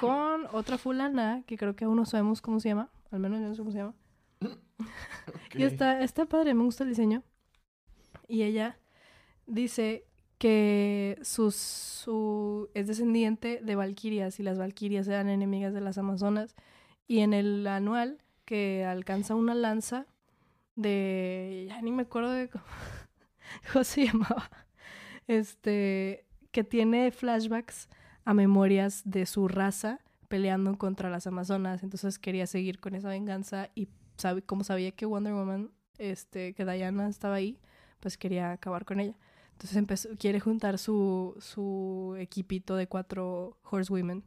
con 0.00 0.46
otra 0.52 0.78
fulana, 0.78 1.42
que 1.46 1.56
creo 1.56 1.74
que 1.74 1.84
aún 1.84 1.96
no 1.96 2.04
sabemos 2.04 2.40
cómo 2.40 2.60
se 2.60 2.68
llama, 2.68 2.90
al 3.10 3.18
menos 3.18 3.40
yo 3.40 3.48
no 3.48 3.54
sé 3.54 3.58
cómo 3.58 3.72
se 3.72 3.78
llama. 3.78 3.94
Y 5.54 5.64
está, 5.64 6.02
está 6.02 6.26
padre, 6.26 6.54
me 6.54 6.62
gusta 6.62 6.84
el 6.84 6.90
diseño. 6.90 7.22
Y 8.28 8.42
ella 8.42 8.78
dice 9.46 10.06
que 10.38 11.18
sus, 11.22 11.56
su, 11.56 12.70
es 12.74 12.86
descendiente 12.86 13.60
de 13.62 13.74
valquirias 13.74 14.40
y 14.40 14.42
las 14.42 14.58
valquirias 14.58 15.08
eran 15.08 15.28
enemigas 15.28 15.74
de 15.74 15.80
las 15.80 15.98
amazonas. 15.98 16.54
Y 17.06 17.20
en 17.20 17.34
el 17.34 17.66
anual 17.66 18.22
que 18.44 18.84
alcanza 18.84 19.34
una 19.34 19.54
lanza 19.54 20.06
de... 20.76 21.66
Ya 21.68 21.80
ni 21.82 21.92
me 21.92 22.02
acuerdo 22.02 22.30
de 22.30 22.48
cómo, 22.48 22.64
se 23.84 24.06
llamaba. 24.06 24.50
Este, 25.26 26.26
que 26.50 26.64
tiene 26.64 27.10
flashbacks 27.10 27.88
a 28.24 28.34
memorias 28.34 29.02
de 29.04 29.26
su 29.26 29.48
raza 29.48 30.00
peleando 30.28 30.76
contra 30.78 31.10
las 31.10 31.26
amazonas. 31.26 31.82
Entonces 31.82 32.18
quería 32.18 32.46
seguir 32.46 32.80
con 32.80 32.94
esa 32.94 33.08
venganza 33.08 33.70
y 33.74 33.88
como 34.46 34.64
sabía 34.64 34.92
que 34.92 35.06
Wonder 35.06 35.32
Woman, 35.32 35.70
este, 35.98 36.52
que 36.54 36.64
Diana 36.64 37.08
estaba 37.08 37.36
ahí, 37.36 37.58
pues 38.00 38.18
quería 38.18 38.52
acabar 38.52 38.84
con 38.84 39.00
ella. 39.00 39.16
Entonces 39.52 39.76
empezó, 39.76 40.08
quiere 40.18 40.40
juntar 40.40 40.78
su, 40.78 41.36
su 41.38 42.16
equipito 42.18 42.76
de 42.76 42.86
cuatro 42.86 43.58
horsewomen 43.62 44.24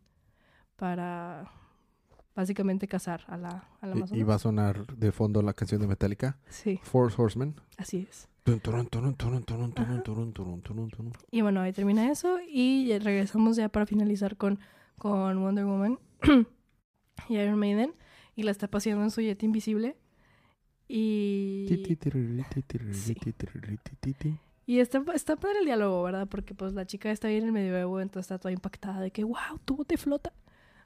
para 0.76 1.52
básicamente 2.36 2.88
cazar 2.88 3.24
a 3.28 3.38
la, 3.38 3.68
a 3.82 3.88
la 3.88 3.94
Amazona. 3.94 4.20
Y, 4.20 4.24
va 4.24 4.36
a 4.36 4.40
sonar 4.40 4.86
de 4.88 5.12
fondo 5.12 5.42
la 5.42 5.54
canción 5.54 5.82
de 5.82 5.88
Metallica. 5.88 6.38
Sí. 6.50 6.80
Force 6.84 7.22
Horsemen. 7.22 7.56
Así 7.78 8.08
es. 8.10 8.28
Y 11.32 11.42
bueno, 11.42 11.62
ahí 11.62 11.72
termina 11.72 12.12
eso 12.12 12.40
y 12.46 12.98
regresamos 13.00 13.56
ya 13.56 13.70
para 13.70 13.86
finalizar 13.86 14.36
con, 14.36 14.60
con 14.98 15.42
Wonder 15.42 15.66
Woman 15.66 16.00
y 17.30 17.38
Iron 17.38 17.58
Maiden 17.58 17.94
y 18.36 18.44
la 18.44 18.52
está 18.52 18.68
paseando 18.68 19.04
en 19.04 19.12
su 19.12 19.22
jet 19.22 19.42
invisible 19.44 19.96
y... 20.88 21.66
Y 24.66 24.80
está, 24.80 25.04
está 25.14 25.36
padre 25.36 25.60
el 25.60 25.66
diálogo, 25.66 26.04
¿verdad? 26.04 26.28
Porque 26.28 26.54
pues 26.54 26.74
la 26.74 26.86
chica 26.86 27.12
está 27.12 27.30
ahí 27.30 27.38
en 27.38 27.46
el 27.46 27.52
medioevo, 27.52 28.00
entonces 28.00 28.26
está 28.26 28.40
toda 28.40 28.52
impactada 28.52 29.02
de 29.02 29.12
que, 29.12 29.24
wow, 29.24 29.60
tu 29.66 29.78
bote 29.78 29.98
flota 29.98 30.34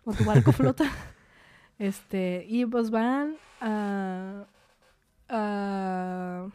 o 0.03 0.13
tu 0.13 0.23
barco 0.25 0.51
flota. 0.53 0.91
Este, 1.79 2.45
y 2.47 2.65
pues 2.65 2.89
van 2.89 3.35
a, 3.61 4.45
a- 5.29 6.47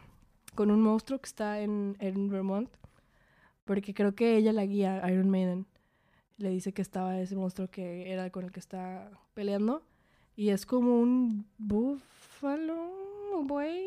con 0.55 0.69
un 0.71 0.81
monstruo 0.81 1.19
que 1.19 1.27
está 1.27 1.59
en, 1.61 1.95
en 1.99 2.29
Vermont, 2.29 2.69
porque 3.65 3.93
creo 3.93 4.13
que 4.15 4.35
ella 4.37 4.53
la 4.53 4.65
guía, 4.65 5.01
Iron 5.11 5.29
Maiden. 5.29 5.65
Le 6.37 6.49
dice 6.49 6.73
que 6.73 6.81
estaba 6.81 7.19
ese 7.19 7.35
monstruo 7.35 7.69
que 7.69 8.11
era 8.11 8.29
con 8.31 8.43
el 8.45 8.51
que 8.51 8.59
está 8.59 9.09
peleando. 9.33 9.83
Y 10.35 10.49
es 10.49 10.65
como 10.65 10.99
un 10.99 11.45
búfalo, 11.59 12.75
un 13.37 13.45
buey, 13.47 13.83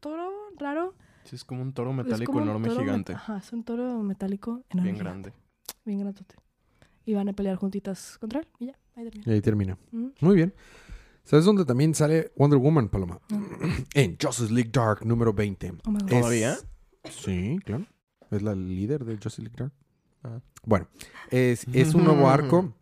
toro 0.00 0.30
raro. 0.58 0.94
Sí, 1.24 1.36
es 1.36 1.44
como 1.44 1.62
un 1.62 1.72
toro 1.72 1.92
metálico 1.92 2.32
como 2.32 2.44
enorme 2.44 2.68
toro 2.68 2.80
gigante. 2.80 3.12
Ajá, 3.12 3.38
es 3.38 3.52
un 3.52 3.62
toro 3.62 4.02
metálico 4.02 4.62
enorme. 4.70 4.90
Bien 4.92 4.98
grande. 5.04 5.32
Bien 5.84 5.98
grandote. 6.00 6.34
Y 7.04 7.14
van 7.14 7.28
a 7.28 7.32
pelear 7.34 7.56
juntitas 7.56 8.16
contra 8.18 8.40
él. 8.40 8.48
Y 8.58 8.66
ya, 8.66 8.78
ahí 8.96 9.04
termina. 9.04 9.22
Y 9.26 9.30
ahí 9.34 9.40
termina. 9.40 9.78
Muy 10.20 10.36
bien. 10.36 10.54
¿Sabes 11.24 11.44
dónde 11.44 11.64
también 11.64 11.94
sale 11.94 12.32
Wonder 12.36 12.58
Woman, 12.58 12.88
Paloma? 12.88 13.20
No. 13.30 13.44
En 13.94 14.16
Justice 14.20 14.52
League 14.52 14.70
Dark 14.72 15.04
número 15.04 15.32
20. 15.32 15.72
Oh. 15.86 15.96
Es- 15.98 16.06
¿Todavía? 16.06 16.56
Sí, 17.10 17.58
claro. 17.64 17.86
Es 18.30 18.42
la 18.42 18.54
líder 18.54 19.04
de 19.04 19.14
Justice 19.14 19.42
League 19.42 19.56
Dark. 19.56 19.72
Ah. 20.24 20.40
Bueno, 20.64 20.88
es, 21.30 21.66
es 21.72 21.94
un 21.94 22.04
nuevo 22.04 22.28
arco. 22.28 22.72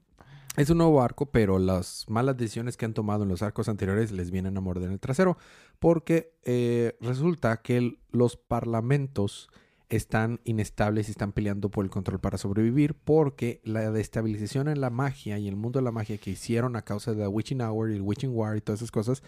Es 0.56 0.70
un 0.70 0.78
nuevo 0.78 1.02
arco, 1.02 1.26
pero 1.26 1.58
las 1.58 2.04
malas 2.08 2.36
decisiones 2.36 2.76
que 2.76 2.84
han 2.84 2.94
tomado 2.94 3.24
en 3.24 3.28
los 3.28 3.42
arcos 3.42 3.68
anteriores 3.68 4.12
les 4.12 4.30
vienen 4.30 4.56
a 4.56 4.60
morder 4.60 4.84
en 4.86 4.92
el 4.92 5.00
trasero. 5.00 5.36
Porque 5.80 6.32
eh, 6.44 6.96
resulta 7.00 7.60
que 7.60 7.76
el- 7.76 7.98
los 8.12 8.36
parlamentos 8.36 9.48
están 9.88 10.40
inestables 10.44 11.08
y 11.08 11.12
están 11.12 11.32
peleando 11.32 11.70
por 11.70 11.84
el 11.84 11.90
control 11.90 12.20
para 12.20 12.38
sobrevivir. 12.38 12.94
Porque 12.94 13.60
la 13.64 13.90
destabilización 13.90 14.68
en 14.68 14.80
la 14.80 14.90
magia 14.90 15.38
y 15.38 15.48
el 15.48 15.56
mundo 15.56 15.78
de 15.78 15.84
la 15.84 15.92
magia 15.92 16.18
que 16.18 16.30
hicieron 16.30 16.76
a 16.76 16.82
causa 16.82 17.12
de 17.12 17.18
la 17.22 17.28
Witching 17.28 17.60
Hour 17.60 17.90
y 17.90 17.94
el 17.96 18.02
Witching 18.02 18.30
War 18.34 18.56
y 18.56 18.60
todas 18.60 18.80
esas 18.80 18.90
cosas, 18.90 19.22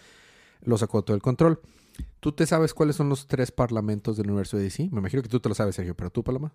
lo 0.62 0.78
sacó 0.78 1.02
todo 1.02 1.14
el 1.14 1.22
control. 1.22 1.60
¿Tú 2.20 2.32
te 2.32 2.46
sabes 2.46 2.74
cuáles 2.74 2.96
son 2.96 3.08
los 3.08 3.26
tres 3.26 3.52
parlamentos 3.52 4.16
del 4.16 4.26
universo 4.28 4.56
de 4.56 4.64
DC? 4.64 4.88
Me 4.92 4.98
imagino 5.00 5.22
que 5.22 5.28
tú 5.28 5.40
te 5.40 5.48
lo 5.48 5.54
sabes, 5.54 5.74
Sergio, 5.76 5.94
pero 5.94 6.10
tú, 6.10 6.22
Paloma. 6.22 6.52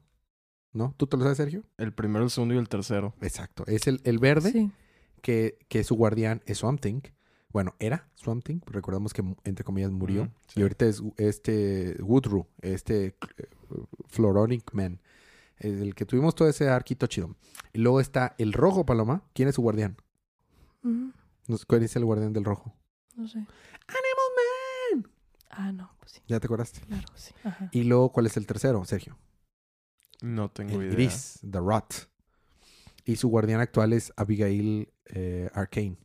¿No? 0.74 0.94
¿Tú 0.98 1.08
te 1.08 1.18
lo 1.18 1.24
sabes, 1.24 1.38
Sergio? 1.38 1.64
El 1.78 1.94
primero, 1.94 2.24
el 2.24 2.30
segundo 2.30 2.54
y 2.54 2.58
el 2.58 2.70
tercero. 2.70 3.14
Exacto. 3.22 3.64
Es 3.68 3.88
el, 3.88 4.00
el 4.06 4.20
verde, 4.20 4.52
Sí. 4.52 4.72
que, 5.22 5.58
que 5.68 5.84
su 5.84 5.96
guardián 5.96 6.42
es 6.46 6.60
Swamp 6.60 6.80
Thing. 6.80 7.02
Bueno, 7.50 7.76
era 7.80 8.08
Swamp 8.16 8.44
Thing. 8.46 8.60
Recordamos 8.68 9.14
que, 9.14 9.22
entre 9.44 9.66
comillas, 9.66 9.92
murió. 9.92 10.30
Sí. 10.48 10.60
Y 10.60 10.64
ahorita 10.64 10.86
es 10.86 11.04
este 11.18 11.98
Woodrue, 12.02 12.46
este 12.62 13.08
eh, 13.08 13.16
Floronic 14.08 14.74
Man. 14.74 15.02
El 15.58 15.94
que 15.94 16.06
tuvimos 16.06 16.34
todo 16.36 16.48
ese 16.50 16.70
arquito 16.70 17.06
chido. 17.08 17.36
Y 17.74 17.80
luego 17.80 18.00
está 18.00 18.36
el 18.40 18.52
rojo, 18.54 18.86
Paloma. 18.86 19.24
¿Quién 19.34 19.48
es 19.48 19.56
su 19.56 19.62
guardián? 19.62 19.96
¿Cuál 21.68 21.84
es 21.84 21.96
el 21.96 22.06
guardián 22.06 22.34
del 22.34 22.46
rojo? 22.46 22.74
No 23.16 23.28
sé. 23.28 23.38
Animal 23.38 25.02
Man. 25.04 25.12
Ah, 25.50 25.72
no, 25.72 25.94
pues 26.00 26.14
sí, 26.14 26.22
¿Ya 26.28 26.40
te 26.40 26.48
acordaste? 26.48 26.80
claro, 26.82 27.08
sí. 27.16 27.34
Ajá. 27.44 27.70
Y 27.72 27.84
luego, 27.84 28.12
¿cuál 28.12 28.26
es 28.26 28.38
el 28.38 28.48
tercero, 28.48 28.84
Sergio? 28.86 29.18
No 30.22 30.50
tengo 30.50 30.80
el 30.80 30.88
idea. 30.88 30.94
gris, 30.94 31.40
The 31.50 31.60
Rot. 31.60 32.10
Y 33.06 33.18
su 33.18 33.28
guardián 33.28 33.60
actual 33.60 33.94
es 33.94 34.14
Abigail 34.16 34.94
eh, 35.06 35.50
Arcane, 35.54 35.98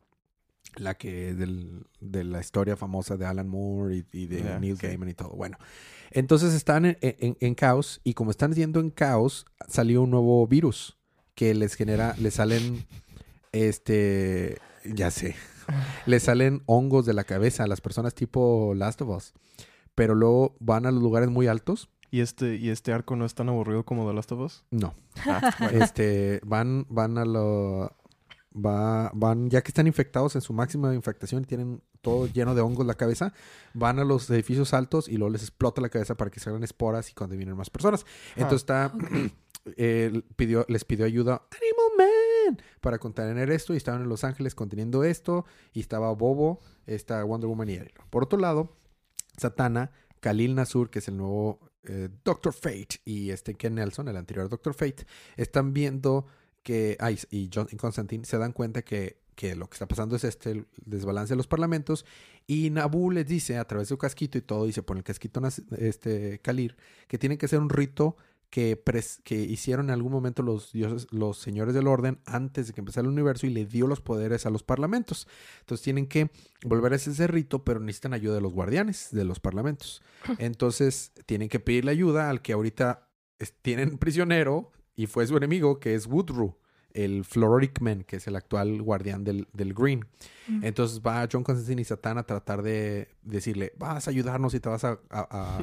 la 0.77 0.95
que 0.95 1.35
del, 1.35 1.87
de 2.01 2.25
la 2.25 2.41
historia 2.41 2.77
famosa 2.77 3.17
de 3.17 3.27
Alan 3.27 3.49
Moore 3.49 3.97
y, 3.97 4.05
y 4.13 4.27
de 4.27 4.59
Neil 4.61 4.77
sí. 4.79 4.87
Gaiman 4.87 5.09
y 5.09 5.15
todo. 5.15 5.31
Bueno, 5.31 5.59
entonces 6.11 6.55
están 6.55 6.85
en, 6.87 6.99
en- 7.01 7.37
en 7.41 7.55
caos 7.55 8.01
y 8.05 8.15
como 8.15 8.31
están 8.31 8.53
yendo 8.55 8.81
en 8.81 8.91
caos, 8.91 9.47
salió 9.69 10.03
un 10.03 10.11
nuevo 10.11 10.47
virus 10.47 10.97
que 11.35 11.55
les 11.55 11.75
genera, 11.75 12.15
les 12.19 12.35
salen, 12.35 12.87
este, 13.53 14.59
ya 14.85 15.11
sé, 15.11 15.35
les 16.07 16.23
salen 16.25 16.63
hongos 16.67 17.07
de 17.07 17.15
la 17.15 17.25
cabeza 17.25 17.65
a 17.65 17.67
las 17.67 17.81
personas 17.81 18.15
tipo 18.15 18.73
Last 18.75 19.01
of 19.03 19.09
Us. 19.17 19.33
Pero 19.95 20.15
luego 20.15 20.55
van 20.61 20.85
a 20.87 20.91
los 20.91 21.03
lugares 21.03 21.31
muy 21.31 21.47
altos. 21.47 21.89
¿Y 22.11 22.21
este, 22.21 22.57
¿Y 22.57 22.69
este 22.69 22.93
arco 22.93 23.17
no 23.17 23.25
es 23.25 23.35
tan 23.35 23.49
aburrido 23.49 23.85
como 23.85 24.07
The 24.07 24.15
Last 24.15 24.33
of 24.33 24.41
Us? 24.41 24.65
No, 24.71 24.95
Ah, 25.27 25.55
bueno. 25.59 25.83
este, 25.85 26.41
van, 26.45 26.87
van 26.89 27.19
a 27.19 27.25
lo, 27.25 27.97
va, 28.57 29.11
van, 29.15 29.51
ya 29.51 29.63
que 29.63 29.69
están 29.69 29.87
infectados 29.87 30.35
en 30.35 30.41
su 30.41 30.53
máxima 30.53 30.95
infectación 30.95 31.43
y 31.43 31.47
tienen 31.47 31.83
todo 32.01 32.27
lleno 32.27 32.55
de 32.55 32.63
hongos 32.63 32.87
la 32.87 32.95
cabeza, 32.95 33.33
van 33.75 33.99
a 33.99 34.05
los 34.05 34.31
edificios 34.31 34.73
altos 34.75 35.09
y 35.09 35.17
luego 35.17 35.33
les 35.33 35.43
explota 35.43 35.81
la 35.81 35.89
cabeza 35.89 36.17
para 36.17 36.31
que 36.31 36.41
salgan 36.41 36.63
esporas 36.65 37.11
y 37.11 37.15
cuando 37.15 37.37
vienen 37.37 37.57
más 37.57 37.71
personas. 37.71 38.07
Entonces 38.37 38.63
está, 38.63 38.93
eh, 39.77 40.23
pidió, 40.37 40.65
les 40.69 40.85
pidió 40.85 41.05
ayuda 41.05 41.43
Animal 41.51 41.99
Man 41.99 42.59
para 42.81 42.99
contener 42.99 43.51
esto 43.51 43.75
y 43.75 43.77
estaban 43.77 44.03
en 44.03 44.09
Los 44.09 44.25
Ángeles 44.25 44.55
conteniendo 44.55 45.05
esto 45.05 45.45
y 45.73 45.81
estaba 45.81 46.13
Bobo, 46.13 46.61
está 46.87 47.23
Wonder 47.25 47.49
Woman 47.49 47.69
y 47.69 47.75
él. 47.75 47.93
Por 48.11 48.23
otro 48.23 48.39
lado, 48.39 48.77
Satana, 49.37 49.91
Khalil 50.21 50.55
Nasur, 50.55 50.91
que 50.91 51.01
es 51.01 51.09
el 51.09 51.17
nuevo 51.17 51.61
eh, 51.85 52.09
Doctor 52.25 52.53
Fate, 52.53 53.01
y 53.05 53.31
este 53.31 53.55
Ken 53.55 53.75
Nelson, 53.75 54.09
el 54.09 54.17
anterior 54.17 54.49
Doctor 54.49 54.75
Fate, 54.75 55.07
están 55.37 55.73
viendo 55.73 56.27
que, 56.67 56.97
ay, 56.99 57.17
y 57.31 57.49
John 57.55 57.69
y 57.71 57.77
Constantine 57.77 58.25
se 58.25 58.39
dan 58.39 58.51
cuenta 58.51 58.83
que, 58.83 59.21
que 59.37 59.55
lo 59.55 59.71
que 59.71 59.75
está 59.77 59.87
pasando 59.87 60.17
es 60.17 60.25
este 60.25 60.51
el 60.51 60.67
desbalance 60.85 61.33
de 61.33 61.37
los 61.37 61.47
parlamentos 61.47 62.05
y 62.49 62.71
Nabu 62.71 63.13
les 63.13 63.25
dice 63.25 63.57
a 63.57 63.65
través 63.69 63.87
de 63.87 63.95
su 63.95 63.99
casquito 63.99 64.37
y 64.37 64.41
todo, 64.43 64.67
y 64.67 64.73
se 64.73 64.83
pone 64.83 64.99
el 64.99 65.05
casquito 65.05 65.41
este 65.79 66.41
Kalir, 66.41 66.77
que 67.07 67.19
tienen 67.19 67.39
que 67.39 67.47
hacer 67.47 67.61
un 67.61 67.71
rito 67.71 68.17
que, 68.51 68.83
pres- 68.85 69.21
que 69.23 69.37
hicieron 69.37 69.87
en 69.87 69.91
algún 69.93 70.11
momento 70.11 70.43
los 70.43 70.73
dioses, 70.73 71.07
los 71.13 71.39
señores 71.39 71.73
del 71.73 71.87
orden 71.87 72.19
antes 72.25 72.67
de 72.67 72.73
que 72.73 72.81
empezara 72.81 73.07
el 73.07 73.13
universo 73.13 73.47
y 73.47 73.51
le 73.51 73.65
dio 73.65 73.87
los 73.87 74.01
poderes 74.01 74.45
a 74.45 74.51
los 74.51 74.65
parlamentos. 74.65 75.29
Entonces 75.61 75.85
tienen 75.85 76.09
que 76.09 76.31
volver 76.65 76.93
a 76.93 76.97
hacer 76.97 77.13
ese 77.13 77.29
rito, 77.29 77.63
pero 77.65 77.79
necesitan 77.79 78.13
ayuda 78.13 78.35
de 78.35 78.41
los 78.41 78.53
guardianes 78.53 79.11
de 79.13 79.25
los 79.25 79.39
parlamentos. 79.39 80.03
Entonces 80.39 81.13
tienen 81.27 81.49
que 81.49 81.61
pedirle 81.61 81.93
ayuda 81.93 82.29
al 82.29 82.43
que 82.43 82.55
ahorita 82.55 83.09
tienen 83.63 83.99
prisionero 83.99 84.73
y 84.97 85.07
fue 85.07 85.27
su 85.27 85.37
enemigo, 85.37 85.79
que 85.79 85.95
es 85.95 86.07
Woodrue. 86.07 86.55
el 86.95 87.25
Flororic 87.27 87.81
Man, 87.83 88.05
que 88.05 88.17
es 88.17 88.27
el 88.27 88.37
actual 88.37 88.81
guardián 88.81 89.23
del, 89.23 89.47
del 89.53 89.75
Green. 89.75 90.07
Mm. 90.49 90.65
Entonces 90.65 91.03
va 91.07 91.29
John 91.31 91.45
Constantine 91.45 91.83
y 91.83 91.85
Satán 91.85 92.17
a 92.17 92.23
tratar 92.23 92.63
de 92.63 93.09
decirle, 93.23 93.75
vas 93.79 94.07
a 94.09 94.11
ayudarnos 94.11 94.55
y 94.55 94.61
te 94.61 94.71
vas 94.71 94.83
a, 94.85 94.99
a- 95.11 95.29
a- 95.31 95.59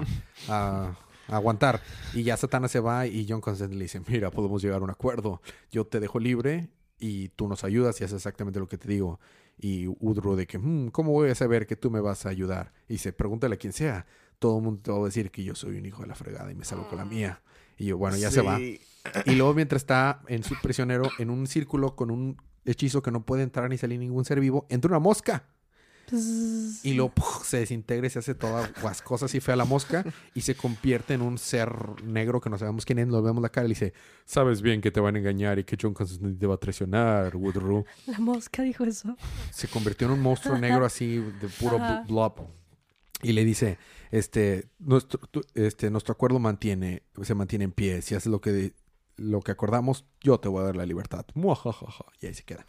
a- 0.47 0.97
a 1.29 1.35
aguantar. 1.35 1.81
Y 2.13 2.21
ya 2.21 2.37
Satana 2.37 2.67
se 2.67 2.79
va 2.79 3.07
y 3.07 3.25
John 3.27 3.41
Constantine 3.41 3.79
le 3.79 3.85
dice, 3.85 3.99
mira, 4.07 4.29
podemos 4.29 4.61
llegar 4.61 4.81
a 4.81 4.83
un 4.83 4.91
acuerdo. 4.91 5.41
Yo 5.71 5.87
te 5.87 5.99
dejo 5.99 6.19
libre 6.19 6.69
y 6.99 7.29
tú 7.29 7.47
nos 7.47 7.63
ayudas 7.63 7.99
y 7.99 8.03
haces 8.03 8.17
exactamente 8.17 8.59
lo 8.59 8.67
que 8.67 8.77
te 8.77 8.87
digo. 8.87 9.19
Y 9.57 9.87
Udro 9.87 10.35
de 10.35 10.45
que, 10.45 10.59
"Hmm, 10.59 10.89
¿cómo 10.89 11.13
voy 11.13 11.31
a 11.31 11.35
saber 11.35 11.65
que 11.65 11.75
tú 11.75 11.89
me 11.89 11.99
vas 11.99 12.27
a 12.27 12.29
ayudar? 12.29 12.73
Y 12.87 12.99
se 12.99 13.11
pregúntale 13.11 13.55
a 13.55 13.57
quien 13.57 13.73
sea. 13.73 14.05
Todo 14.37 14.57
el 14.59 14.63
mundo 14.63 14.81
te 14.83 14.91
va 14.91 14.99
a 14.99 15.05
decir 15.05 15.31
que 15.31 15.43
yo 15.43 15.55
soy 15.55 15.77
un 15.77 15.85
hijo 15.87 16.01
de 16.03 16.09
la 16.09 16.15
fregada 16.15 16.51
y 16.51 16.55
me 16.55 16.63
salgo 16.65 16.87
con 16.89 16.99
la 16.99 17.05
mía. 17.05 17.41
Y 17.77 17.85
yo, 17.85 17.97
bueno, 17.97 18.17
ya 18.17 18.31
se 18.31 18.41
va. 18.41 18.59
Y 18.59 19.35
luego 19.35 19.53
mientras 19.53 19.81
está 19.81 20.21
en 20.27 20.43
su 20.43 20.55
prisionero, 20.61 21.09
en 21.19 21.29
un 21.29 21.47
círculo 21.47 21.95
con 21.95 22.11
un 22.11 22.37
hechizo 22.65 23.01
que 23.01 23.11
no 23.11 23.25
puede 23.25 23.43
entrar 23.43 23.69
ni 23.69 23.77
salir 23.77 23.99
ningún 23.99 24.25
ser 24.25 24.39
vivo, 24.39 24.65
entra 24.69 24.89
una 24.89 24.99
mosca. 24.99 25.45
Y 26.83 26.93
luego 26.93 27.11
¡puf! 27.11 27.45
se 27.45 27.57
desintegra 27.57 28.07
y 28.07 28.09
se 28.09 28.19
hace 28.19 28.35
todas 28.35 28.69
las 28.83 29.01
cosas 29.01 29.33
y 29.33 29.39
fea 29.39 29.55
la 29.55 29.65
mosca 29.65 30.03
y 30.33 30.41
se 30.41 30.53
convierte 30.53 31.13
en 31.13 31.21
un 31.21 31.37
ser 31.37 31.73
negro 32.03 32.41
que 32.41 32.49
no 32.49 32.57
sabemos 32.57 32.85
quién 32.85 32.99
es, 32.99 33.07
no 33.07 33.21
vemos 33.21 33.41
la 33.41 33.49
cara 33.49 33.65
y 33.65 33.69
le 33.69 33.73
dice, 33.73 33.93
sabes 34.25 34.61
bien 34.61 34.81
que 34.81 34.91
te 34.91 34.99
van 34.99 35.15
a 35.15 35.19
engañar 35.19 35.59
y 35.59 35.63
que 35.63 35.77
John 35.81 35.93
Constantine 35.93 36.37
te 36.37 36.45
va 36.45 36.55
a 36.55 36.57
traicionar, 36.57 37.35
Woodrow. 37.35 37.85
La 38.05 38.19
mosca 38.19 38.63
dijo 38.63 38.83
eso. 38.83 39.15
Se 39.51 39.67
convirtió 39.67 40.07
en 40.07 40.13
un 40.13 40.21
monstruo 40.21 40.57
negro 40.57 40.85
así 40.85 41.17
de 41.17 41.47
puro 41.59 41.79
blob. 42.07 42.47
Y 43.23 43.33
le 43.33 43.45
dice, 43.45 43.77
este, 44.11 44.67
nuestro, 44.79 45.19
tu- 45.27 45.45
este, 45.55 45.89
nuestro 45.89 46.13
acuerdo 46.13 46.39
mantiene, 46.39 47.03
se 47.21 47.33
mantiene 47.35 47.65
en 47.65 47.71
pie. 47.71 48.01
Si 48.01 48.15
haces 48.15 48.31
lo 48.31 48.41
que, 48.41 48.73
lo 49.17 49.41
que 49.41 49.51
acordamos, 49.51 50.05
yo 50.21 50.39
te 50.39 50.49
voy 50.49 50.61
a 50.61 50.65
dar 50.65 50.75
la 50.75 50.85
libertad. 50.85 51.25
Muajajaja. 51.33 52.05
Y 52.21 52.27
ahí 52.27 52.33
se 52.33 52.43
queda. 52.43 52.65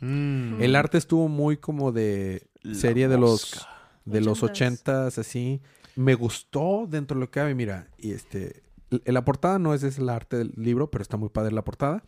Mm. 0.00 0.62
El 0.62 0.76
arte 0.76 0.98
estuvo 0.98 1.28
muy 1.28 1.56
como 1.56 1.92
de 1.92 2.46
La 2.62 2.74
serie 2.74 3.08
de 3.08 3.18
los 3.18 3.66
de 4.04 4.20
los 4.22 4.42
Ochentas. 4.42 5.14
ochentas, 5.14 5.18
así. 5.18 5.60
Me 5.96 6.14
gustó 6.14 6.86
dentro 6.88 7.16
de 7.16 7.20
lo 7.20 7.26
que 7.26 7.40
cabe, 7.40 7.54
mira, 7.54 7.88
y 7.98 8.12
este, 8.12 8.62
la 9.04 9.24
portada 9.24 9.58
no 9.58 9.74
es, 9.74 9.82
es 9.82 9.98
el 9.98 10.08
arte 10.08 10.36
del 10.38 10.52
libro, 10.56 10.90
pero 10.90 11.02
está 11.02 11.16
muy 11.16 11.28
padre 11.28 11.52
la 11.52 11.64
portada. 11.64 12.04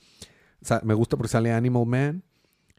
O 0.62 0.64
sea, 0.66 0.80
me 0.84 0.94
gusta 0.94 1.16
porque 1.16 1.28
sale 1.28 1.52
Animal 1.52 1.86
Man. 1.86 2.22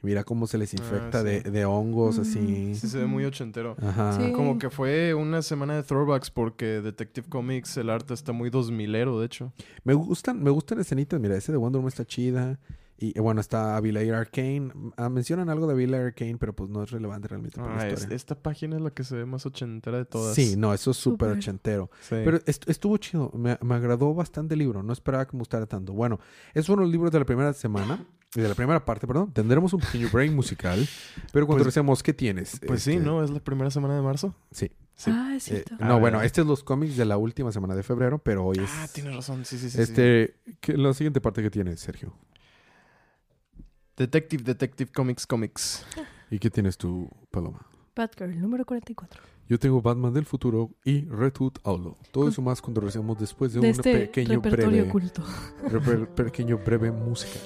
Mira 0.03 0.23
cómo 0.23 0.47
se 0.47 0.57
les 0.57 0.73
infecta 0.73 1.19
Ah, 1.19 1.21
sí. 1.21 1.27
de, 1.27 1.41
de 1.51 1.65
hongos, 1.65 2.17
Mm. 2.17 2.21
así. 2.21 2.75
Sí, 2.75 2.87
se 2.87 2.97
ve 2.97 3.05
muy 3.05 3.23
ochentero. 3.25 3.75
Ajá. 3.81 4.13
Sí. 4.13 4.31
Como 4.31 4.57
que 4.57 4.69
fue 4.69 5.13
una 5.13 5.41
semana 5.43 5.75
de 5.75 5.83
throwbacks 5.83 6.31
porque 6.31 6.81
Detective 6.81 7.27
Comics, 7.29 7.77
el 7.77 7.89
arte 7.89 8.13
está 8.15 8.31
muy 8.31 8.49
dos 8.49 8.71
milero, 8.71 9.19
de 9.19 9.27
hecho. 9.27 9.53
Me 9.83 9.93
gustan, 9.93 10.41
me 10.41 10.49
gustan 10.49 10.79
escenitas, 10.79 11.19
mira, 11.19 11.35
ese 11.37 11.51
de 11.51 11.57
Wonder 11.59 11.79
Woman 11.79 11.89
está 11.89 12.05
chida. 12.05 12.59
Y 12.97 13.17
eh, 13.17 13.21
bueno, 13.21 13.41
está 13.41 13.77
Abilair 13.77 14.13
Arcane. 14.13 14.71
Ah, 14.95 15.09
mencionan 15.09 15.49
algo 15.49 15.65
de 15.65 15.73
Abilair 15.73 16.03
Arcane, 16.05 16.37
pero 16.37 16.53
pues 16.55 16.69
no 16.69 16.83
es 16.83 16.91
relevante 16.91 17.27
realmente 17.27 17.59
para 17.59 17.75
la 17.75 17.81
Ah, 17.81 17.87
es- 17.87 17.93
historia. 17.93 18.15
esta 18.15 18.35
página 18.35 18.75
es 18.75 18.81
la 18.83 18.91
que 18.91 19.03
se 19.03 19.15
ve 19.15 19.25
más 19.25 19.43
ochentera 19.47 19.97
de 19.97 20.05
todas. 20.05 20.35
Sí, 20.35 20.53
no, 20.55 20.71
eso 20.71 20.91
es 20.91 20.97
súper 20.97 21.29
Súper. 21.29 21.37
ochentero. 21.39 21.89
Sí. 22.01 22.15
Pero 22.23 22.37
est- 22.45 22.69
estuvo 22.69 22.97
chido. 22.97 23.31
Me, 23.35 23.57
me 23.63 23.73
agradó 23.73 24.13
bastante 24.13 24.53
el 24.53 24.59
libro. 24.59 24.83
No 24.83 24.93
esperaba 24.93 25.25
que 25.25 25.35
me 25.35 25.39
gustara 25.41 25.65
tanto. 25.65 25.93
Bueno, 25.93 26.19
esos 26.53 26.67
fueron 26.67 26.83
los 26.85 26.91
libros 26.91 27.11
de 27.11 27.17
la 27.19 27.25
primera 27.25 27.53
semana. 27.53 28.05
De 28.35 28.47
la 28.47 28.55
primera 28.55 28.83
parte, 28.85 29.05
perdón. 29.07 29.33
Tendremos 29.33 29.73
un 29.73 29.81
pequeño 29.81 30.09
break 30.11 30.31
musical. 30.31 30.87
Pero 31.33 31.45
cuando 31.45 31.65
Pues- 31.65 32.03
¿qué 32.03 32.13
tienes? 32.13 32.59
Pues 32.65 32.81
sí, 32.83 32.93
Este, 32.93 33.03
¿no? 33.05 33.23
Es 33.23 33.29
la 33.29 33.39
primera 33.41 33.69
semana 33.71 33.95
de 33.95 34.01
marzo. 34.01 34.33
Sí. 34.51 34.71
Sí. 34.95 35.11
Ah, 35.13 35.33
es 35.35 35.47
Eh, 35.47 35.51
cierto. 35.55 35.75
Ah, 35.79 35.87
no, 35.87 35.99
bueno, 35.99 36.17
¿verdad? 36.17 36.25
este 36.25 36.41
es 36.41 36.47
los 36.47 36.63
cómics 36.63 36.95
de 36.95 37.05
la 37.05 37.17
última 37.17 37.51
semana 37.51 37.75
de 37.75 37.83
febrero, 37.83 38.19
pero 38.19 38.45
hoy 38.45 38.57
es... 38.59 38.69
Ah, 38.73 38.87
tienes 38.93 39.15
razón. 39.15 39.43
Sí, 39.45 39.57
sí, 39.57 39.69
sí. 39.69 39.81
este, 39.81 40.35
¿qué- 40.61 40.77
la 40.77 40.93
siguiente 40.93 41.19
parte 41.19 41.41
que 41.41 41.49
tienes, 41.49 41.79
Sergio. 41.81 42.13
Detective, 43.97 44.43
Detective 44.43 44.91
Comics, 44.93 45.27
Comics. 45.27 45.85
¿Y 46.29 46.39
qué 46.39 46.49
tienes 46.49 46.77
tú, 46.77 47.09
Paloma? 47.29 47.65
Batgirl, 47.95 48.39
número 48.39 48.65
44. 48.65 49.21
Yo 49.49 49.59
tengo 49.59 49.81
Batman 49.81 50.13
del 50.13 50.25
futuro 50.25 50.71
y 50.85 51.01
Red 51.05 51.33
Hood 51.37 51.53
Outlaw. 51.63 51.97
Todo 52.11 52.29
eso 52.29 52.41
más 52.41 52.61
cuando 52.61 52.79
regresemos 52.79 53.19
después 53.19 53.51
de, 53.53 53.59
De 53.59 53.67
un 53.67 53.71
este 53.71 53.93
pequeño 53.99 54.35
repertorio 54.35 54.67
breve, 54.69 54.89
oculto. 54.89 55.23
reper- 55.65 56.07
pequeño 56.07 56.57
breve 56.59 56.91
música. 56.91 57.37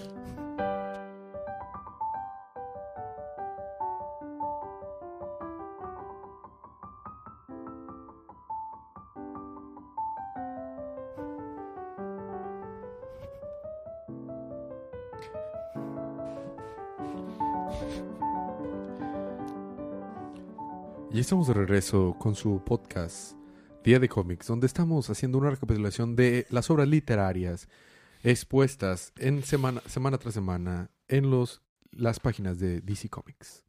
Estamos 21.26 21.48
de 21.48 21.56
regreso 21.56 22.16
con 22.20 22.36
su 22.36 22.62
podcast 22.64 23.36
Día 23.84 23.98
de 23.98 24.08
Cómics, 24.08 24.46
donde 24.46 24.68
estamos 24.68 25.10
haciendo 25.10 25.40
una 25.40 25.50
recapitulación 25.50 26.16
de 26.16 26.46
las 26.52 26.70
obras 26.70 26.88
literarias 26.88 27.68
expuestas 28.22 29.12
en 29.18 29.42
semana, 29.42 29.82
semana 29.88 30.20
tras 30.20 30.36
semana 30.36 30.92
en 31.08 31.32
los, 31.32 31.64
las 31.90 32.20
páginas 32.20 32.60
de 32.60 32.80
DC 32.80 33.10
Comics. 33.10 33.64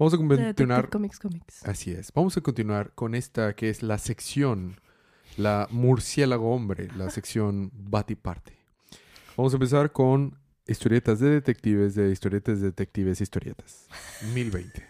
Vamos 0.00 0.14
a 0.14 0.16
continuar. 0.16 0.90
Comics, 0.90 1.20
Comics. 1.20 1.64
Así 1.64 1.92
es. 1.92 2.12
Vamos 2.12 2.36
a 2.36 2.40
continuar 2.40 2.92
con 2.96 3.14
esta 3.14 3.54
que 3.54 3.70
es 3.70 3.84
la 3.84 3.98
sección, 3.98 4.80
la 5.36 5.68
murciélago 5.70 6.52
hombre, 6.52 6.88
la 6.96 7.08
sección 7.10 7.70
Batiparte. 7.72 8.58
Vamos 9.36 9.52
a 9.52 9.56
empezar 9.58 9.92
con 9.92 10.36
historietas 10.66 11.20
de 11.20 11.30
detectives, 11.30 11.94
de 11.94 12.10
historietas 12.10 12.58
de 12.58 12.66
detectives, 12.66 13.20
historietas. 13.20 13.86
1020. 14.34 14.89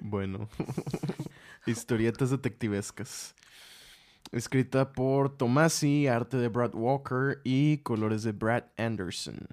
Bueno. 0.00 0.48
Historietas 1.66 2.30
detectivescas. 2.30 3.34
Escrita 4.32 4.92
por 4.92 5.36
Tomasi, 5.36 6.06
arte 6.06 6.36
de 6.36 6.48
Brad 6.48 6.74
Walker 6.74 7.40
y 7.44 7.78
colores 7.78 8.22
de 8.22 8.32
Brad 8.32 8.64
Anderson. 8.76 9.48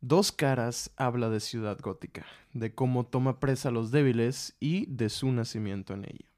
Dos 0.00 0.32
caras 0.32 0.90
habla 0.96 1.28
de 1.28 1.40
Ciudad 1.40 1.78
Gótica, 1.80 2.24
de 2.54 2.74
cómo 2.74 3.04
toma 3.04 3.38
presa 3.38 3.68
a 3.68 3.72
los 3.72 3.90
débiles 3.90 4.56
y 4.58 4.86
de 4.86 5.10
su 5.10 5.30
nacimiento 5.30 5.92
en 5.94 6.04
ella. 6.04 6.30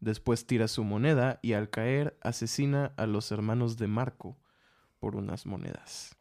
Después 0.00 0.46
tira 0.46 0.68
su 0.68 0.84
moneda 0.84 1.40
y 1.42 1.54
al 1.54 1.70
caer 1.70 2.18
asesina 2.22 2.92
a 2.96 3.06
los 3.06 3.32
hermanos 3.32 3.78
de 3.78 3.88
Marco 3.88 4.36
por 5.00 5.16
unas 5.16 5.46
monedas. 5.46 6.17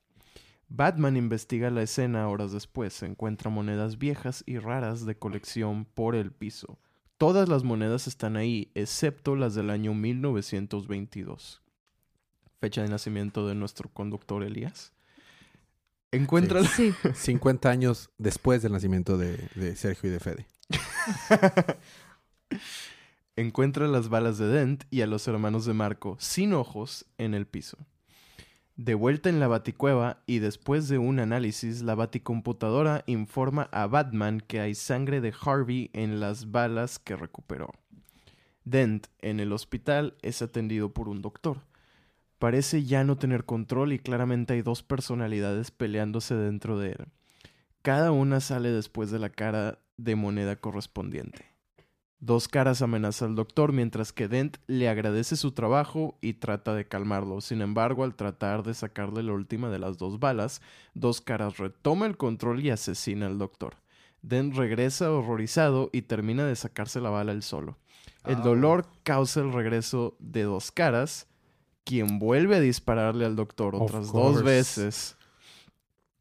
Batman 0.70 1.18
investiga 1.18 1.70
la 1.70 1.82
escena 1.82 2.28
horas 2.28 2.52
después, 2.52 3.02
encuentra 3.04 3.50
monedas 3.50 3.98
viejas 3.98 4.44
y 4.46 4.58
raras 4.58 5.06
de 5.06 5.18
colección 5.18 5.86
por 5.86 6.16
el 6.16 6.32
piso. 6.32 6.78
Todas 7.18 7.50
las 7.50 7.64
monedas 7.64 8.08
están 8.08 8.36
ahí, 8.36 8.72
excepto 8.76 9.36
las 9.36 9.56
del 9.56 9.70
año 9.70 9.94
1922. 9.94 11.64
Fecha 12.60 12.82
de 12.82 12.90
nacimiento 12.90 13.48
de 13.48 13.56
nuestro 13.56 13.90
conductor 13.90 14.44
Elías. 14.44 14.92
Encuentra, 16.12 16.64
Sí. 16.64 16.94
50 17.14 17.70
años 17.70 18.10
después 18.18 18.62
del 18.62 18.72
nacimiento 18.72 19.18
de, 19.18 19.50
de 19.56 19.76
Sergio 19.76 20.10
y 20.10 20.14
de 20.14 20.20
Fede. 20.20 20.48
encuentra 23.36 23.88
las 23.88 24.10
balas 24.10 24.38
de 24.38 24.48
Dent 24.48 24.84
y 24.90 25.02
a 25.02 25.08
los 25.08 25.28
hermanos 25.28 25.66
de 25.66 25.74
Marco 25.74 26.18
sin 26.20 26.54
ojos 26.54 27.06
en 27.18 27.34
el 27.34 27.46
piso. 27.48 27.78
De 28.78 28.94
vuelta 28.94 29.30
en 29.30 29.40
la 29.40 29.48
baticueva 29.48 30.22
y 30.28 30.38
después 30.38 30.88
de 30.88 31.00
un 31.00 31.20
análisis, 31.20 31.82
la 31.82 31.96
baticomputadora 31.96 33.04
informa 33.08 33.70
a 33.72 33.88
Batman 33.88 34.40
que 34.40 34.60
hay 34.60 34.76
sangre 34.76 35.20
de 35.20 35.34
Harvey 35.42 35.90
en 35.94 36.20
las 36.20 36.52
balas 36.52 37.00
que 37.00 37.16
recuperó. 37.16 37.72
Dent, 38.66 39.08
en 39.20 39.40
el 39.40 39.52
hospital, 39.52 40.16
es 40.22 40.44
atendido 40.44 40.94
por 40.94 41.10
un 41.10 41.24
doctor. 41.24 41.64
Parece 42.38 42.84
ya 42.84 43.04
no 43.04 43.18
tener 43.18 43.46
control 43.46 43.94
y 43.94 44.00
claramente 44.00 44.54
hay 44.54 44.62
dos 44.62 44.84
personalidades 44.84 45.72
peleándose 45.72 46.36
dentro 46.36 46.78
de 46.78 46.92
él. 46.92 47.08
Cada 47.82 48.12
una 48.12 48.42
sale 48.42 48.70
después 48.70 49.10
de 49.10 49.18
la 49.18 49.32
cara 49.32 49.80
de 49.98 50.16
moneda 50.16 50.56
correspondiente. 50.56 51.57
Dos 52.20 52.48
caras 52.48 52.82
amenaza 52.82 53.26
al 53.26 53.36
doctor 53.36 53.74
mientras 53.74 54.12
que 54.12 54.28
Dent 54.28 54.58
le 54.66 54.90
agradece 54.90 55.36
su 55.36 55.52
trabajo 55.52 56.18
y 56.20 56.34
trata 56.34 56.74
de 56.74 56.88
calmarlo. 56.88 57.42
Sin 57.42 57.62
embargo, 57.62 58.04
al 58.04 58.16
tratar 58.16 58.64
de 58.64 58.74
sacarle 58.74 59.22
la 59.22 59.34
última 59.34 59.70
de 59.70 59.80
las 59.80 59.98
dos 59.98 60.20
balas, 60.20 60.62
Dos 60.96 61.22
caras 61.22 61.58
retoma 61.58 62.08
el 62.08 62.18
control 62.18 62.60
y 62.66 62.72
asesina 62.72 63.28
al 63.28 63.38
doctor. 63.38 63.76
Dent 64.24 64.56
regresa 64.56 65.12
horrorizado 65.12 65.92
y 65.94 66.02
termina 66.02 66.44
de 66.46 66.56
sacarse 66.56 67.00
la 67.00 67.12
bala 67.12 67.32
él 67.34 67.44
solo. 67.44 67.78
El 68.26 68.38
Ah. 68.38 68.42
dolor 68.42 68.88
causa 69.04 69.42
el 69.42 69.54
regreso 69.54 70.16
de 70.20 70.42
Dos 70.44 70.72
caras, 70.72 71.28
quien 71.86 72.18
vuelve 72.18 72.56
a 72.56 72.60
dispararle 72.60 73.26
al 73.26 73.36
doctor 73.36 73.76
otras 73.76 74.12
dos 74.12 74.42
veces. 74.44 75.16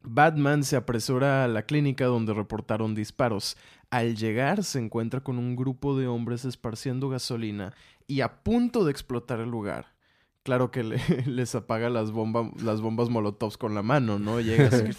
Batman 0.03 0.63
se 0.63 0.77
apresura 0.77 1.43
a 1.43 1.47
la 1.49 1.63
clínica 1.63 2.05
donde 2.05 2.33
reportaron 2.33 2.95
disparos. 2.95 3.57
Al 3.89 4.15
llegar 4.17 4.63
se 4.63 4.79
encuentra 4.79 5.21
con 5.21 5.37
un 5.37 5.55
grupo 5.55 5.97
de 5.97 6.07
hombres 6.07 6.43
esparciendo 6.45 7.07
gasolina 7.09 7.73
y 8.05 8.21
a 8.21 8.43
punto 8.43 8.83
de 8.83 8.91
explotar 8.91 9.39
el 9.39 9.49
lugar. 9.49 9.95
Claro 10.43 10.71
que 10.71 10.83
le- 10.83 10.97
les 11.25 11.55
apaga 11.55 11.89
las, 11.89 12.11
bomba- 12.11 12.51
las 12.61 12.81
bombas 12.81 13.09
molotovs 13.09 13.57
con 13.57 13.73
la 13.75 13.83
mano, 13.83 14.19
¿no? 14.19 14.39
Llega 14.41 14.67
así. 14.67 14.83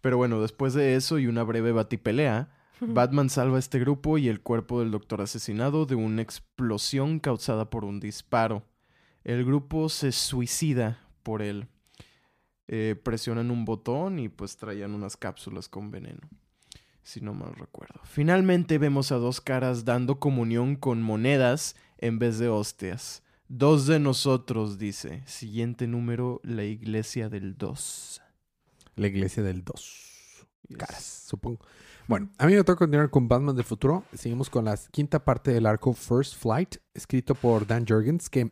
Pero 0.00 0.16
bueno, 0.18 0.40
después 0.40 0.74
de 0.74 0.94
eso 0.96 1.18
y 1.18 1.26
una 1.26 1.42
breve 1.42 1.72
batipelea, 1.72 2.48
Batman 2.80 3.30
salva 3.30 3.56
a 3.56 3.58
este 3.58 3.78
grupo 3.78 4.18
y 4.18 4.28
el 4.28 4.40
cuerpo 4.42 4.80
del 4.80 4.90
doctor 4.90 5.22
asesinado 5.22 5.86
de 5.86 5.94
una 5.94 6.20
explosión 6.22 7.20
causada 7.20 7.70
por 7.70 7.84
un 7.86 8.00
disparo. 8.00 8.64
El 9.24 9.44
grupo 9.44 9.88
se 9.88 10.12
suicida 10.12 11.00
por 11.22 11.40
él. 11.42 11.68
Eh, 12.68 12.94
presionan 13.02 13.50
un 13.50 13.64
botón 13.64 14.18
y 14.18 14.28
pues 14.28 14.56
traían 14.58 14.92
unas 14.94 15.16
cápsulas 15.16 15.68
con 15.68 15.90
veneno. 15.90 16.20
Si 17.06 17.20
no 17.20 17.34
mal 17.34 17.54
recuerdo. 17.54 18.00
Finalmente 18.02 18.78
vemos 18.78 19.12
a 19.12 19.14
dos 19.14 19.40
caras 19.40 19.84
dando 19.84 20.18
comunión 20.18 20.74
con 20.74 21.02
monedas 21.02 21.76
en 21.98 22.18
vez 22.18 22.38
de 22.40 22.48
hostias. 22.48 23.22
Dos 23.46 23.86
de 23.86 24.00
nosotros, 24.00 24.76
dice. 24.76 25.22
Siguiente 25.24 25.86
número, 25.86 26.40
la 26.42 26.64
iglesia 26.64 27.28
del 27.28 27.56
dos. 27.56 28.20
La 28.96 29.06
iglesia 29.06 29.42
del 29.42 29.62
2. 29.62 30.46
Yes. 30.68 30.78
Caras, 30.78 31.24
supongo. 31.28 31.60
Bueno, 32.08 32.30
a 32.38 32.46
mí 32.46 32.54
me 32.54 32.64
toca 32.64 32.78
continuar 32.78 33.10
con 33.10 33.28
Batman 33.28 33.54
del 33.54 33.64
futuro. 33.64 34.04
Seguimos 34.14 34.48
con 34.48 34.64
la 34.64 34.76
quinta 34.90 35.24
parte 35.24 35.52
del 35.52 35.66
arco 35.66 35.92
First 35.92 36.36
Flight, 36.36 36.76
escrito 36.92 37.36
por 37.36 37.66
Dan 37.66 37.86
Jurgens, 37.86 38.28
que 38.30 38.50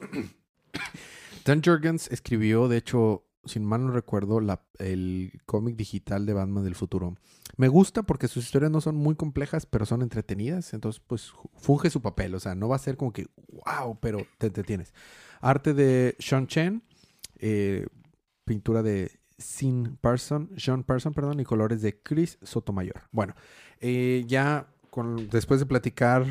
Dan 1.46 1.62
Jurgens 1.64 2.10
escribió, 2.10 2.68
de 2.68 2.76
hecho, 2.76 3.24
sin 3.48 3.64
mal 3.64 3.86
no 3.86 3.92
recuerdo, 3.92 4.40
el 4.78 5.40
cómic 5.46 5.76
digital 5.76 6.26
de 6.26 6.32
Batman 6.34 6.64
del 6.64 6.74
futuro. 6.74 7.16
Me 7.56 7.68
gusta 7.68 8.02
porque 8.02 8.28
sus 8.28 8.44
historias 8.44 8.70
no 8.70 8.80
son 8.80 8.96
muy 8.96 9.14
complejas, 9.16 9.66
pero 9.66 9.86
son 9.86 10.02
entretenidas. 10.02 10.74
Entonces, 10.74 11.02
pues, 11.06 11.32
funge 11.56 11.90
su 11.90 12.00
papel. 12.02 12.34
O 12.34 12.40
sea, 12.40 12.54
no 12.54 12.68
va 12.68 12.76
a 12.76 12.80
ser 12.80 12.96
como 12.96 13.12
que, 13.12 13.26
wow, 13.48 13.98
pero 14.00 14.26
te 14.38 14.48
entretienes. 14.48 14.94
Arte 15.40 15.74
de 15.74 16.16
Sean 16.18 16.46
Chen, 16.46 16.82
eh, 17.38 17.86
pintura 18.44 18.82
de 18.82 19.20
Sin 19.38 19.96
Parson, 19.96 20.50
Sean 20.56 20.84
Parson, 20.84 21.14
perdón, 21.14 21.40
y 21.40 21.44
colores 21.44 21.82
de 21.82 22.00
Chris 22.00 22.38
Sotomayor. 22.42 23.02
Bueno, 23.12 23.34
eh, 23.80 24.24
ya 24.26 24.68
después 25.30 25.60
de 25.60 25.66
platicar 25.66 26.26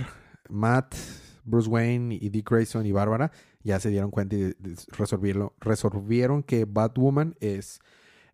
Matt, 0.49 0.95
Bruce 1.43 1.69
Wayne 1.69 2.15
y 2.15 2.30
Dick 2.30 2.49
Grayson 2.49 2.86
y 2.86 2.91
Bárbara, 2.91 3.32
ya 3.67 3.80
se 3.82 3.89
dieron 3.89 4.12
cuenta 4.12 4.36
y 4.38 4.56
resolvieron, 4.97 5.51
resolvieron 5.60 6.41
que 6.41 6.63
Batwoman 6.65 7.36
es 7.41 7.80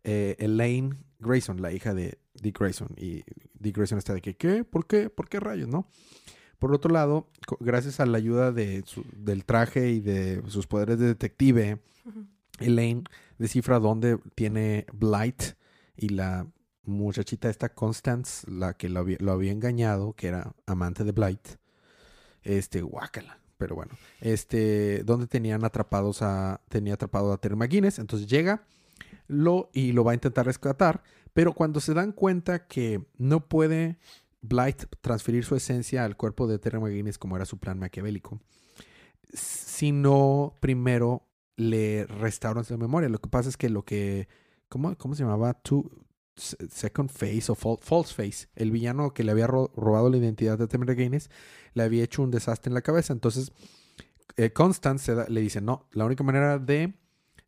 eh, 0.04 0.36
Elaine 0.38 0.98
Grayson, 1.20 1.60
la 1.62 1.72
hija 1.74 1.94
de 1.96 2.20
Dick 2.36 2.60
Grayson. 2.60 2.90
Y 2.98 3.24
Dick 3.60 3.76
Grayson 3.76 3.98
está 3.98 4.14
de 4.14 4.22
que, 4.22 4.36
¿qué? 4.36 4.64
¿Por 4.64 4.86
qué? 4.86 5.10
¿Por 5.10 5.28
qué 5.28 5.40
rayos? 5.40 5.68
¿No? 5.68 5.88
Por 6.60 6.72
otro 6.74 6.92
lado, 6.94 7.30
gracias 7.60 8.00
a 8.00 8.06
la 8.06 8.18
ayuda 8.20 8.52
de 8.52 8.84
su- 8.86 9.06
del 9.18 9.44
traje 9.44 9.90
y 9.92 10.00
de 10.02 10.44
sus 10.48 10.68
poderes 10.68 11.00
de 11.00 11.08
detective, 11.08 11.80
Elaine 12.60 13.04
descifra 13.40 13.80
dónde 13.80 14.20
tiene 14.36 14.86
Blight 14.94 15.42
y 15.98 16.10
la 16.10 16.48
muchachita 16.84 17.50
esta 17.50 17.70
Constance, 17.74 18.50
la 18.50 18.76
que 18.76 18.88
lo 18.88 19.00
había, 19.00 19.18
lo 19.20 19.32
había 19.32 19.52
engañado, 19.52 20.14
que 20.14 20.28
era 20.28 20.54
amante 20.68 21.04
de 21.04 21.12
Blight. 21.12 21.48
Este, 22.44 22.82
guácala. 22.82 23.40
Pero 23.64 23.76
bueno, 23.76 23.94
este, 24.20 25.06
donde 25.06 25.26
tenían 25.26 25.64
atrapados 25.64 26.22
a, 26.22 26.60
tenía 26.68 26.96
atrapado 26.96 27.32
a 27.32 27.38
Terry 27.38 27.56
McGuinness. 27.56 27.98
Entonces 27.98 28.28
llega 28.28 28.66
lo, 29.28 29.70
y 29.72 29.94
lo 29.94 30.04
va 30.04 30.12
a 30.12 30.16
intentar 30.16 30.46
rescatar. 30.46 31.02
Pero 31.32 31.54
cuando 31.54 31.80
se 31.80 31.94
dan 31.94 32.12
cuenta 32.12 32.68
que 32.68 33.06
no 33.18 33.48
puede 33.48 34.00
Blight 34.42 34.84
transferir 35.00 35.46
su 35.46 35.56
esencia 35.56 36.04
al 36.04 36.18
cuerpo 36.18 36.46
de 36.46 36.60
Terry 36.60 36.78
McGuinness 36.78 37.18
como 37.18 37.38
era 37.38 37.46
su 37.46 37.58
plan 37.58 37.80
maquiavélico, 37.80 38.42
sino 39.34 40.54
primero 40.60 41.26
le 41.56 42.06
restauran 42.06 42.66
su 42.66 42.78
memoria. 42.78 43.08
Lo 43.08 43.20
que 43.20 43.30
pasa 43.30 43.48
es 43.48 43.56
que 43.56 43.70
lo 43.70 43.86
que, 43.86 44.28
¿cómo, 44.68 44.94
cómo 44.98 45.16
se 45.16 45.24
llamaba? 45.24 45.54
Two, 45.54 45.90
second 46.36 47.10
Face 47.10 47.52
o 47.52 47.56
fal- 47.56 47.80
False 47.82 48.14
Face, 48.14 48.48
el 48.56 48.72
villano 48.72 49.14
que 49.14 49.24
le 49.24 49.32
había 49.32 49.48
ro- 49.48 49.72
robado 49.76 50.10
la 50.10 50.18
identidad 50.18 50.58
de 50.58 50.68
Terry 50.68 50.86
McGuinness, 50.86 51.30
le 51.74 51.84
había 51.84 52.04
hecho 52.04 52.22
un 52.24 52.32
desastre 52.32 52.70
en 52.70 52.74
la 52.74 52.82
cabeza. 52.82 53.14
Entonces, 53.14 53.52
eh, 54.38 54.52
Constance 54.52 55.14
le 55.30 55.42
dice, 55.42 55.62
no, 55.62 55.88
la 55.92 56.06
única 56.06 56.24
manera 56.24 56.58
de, 56.60 56.94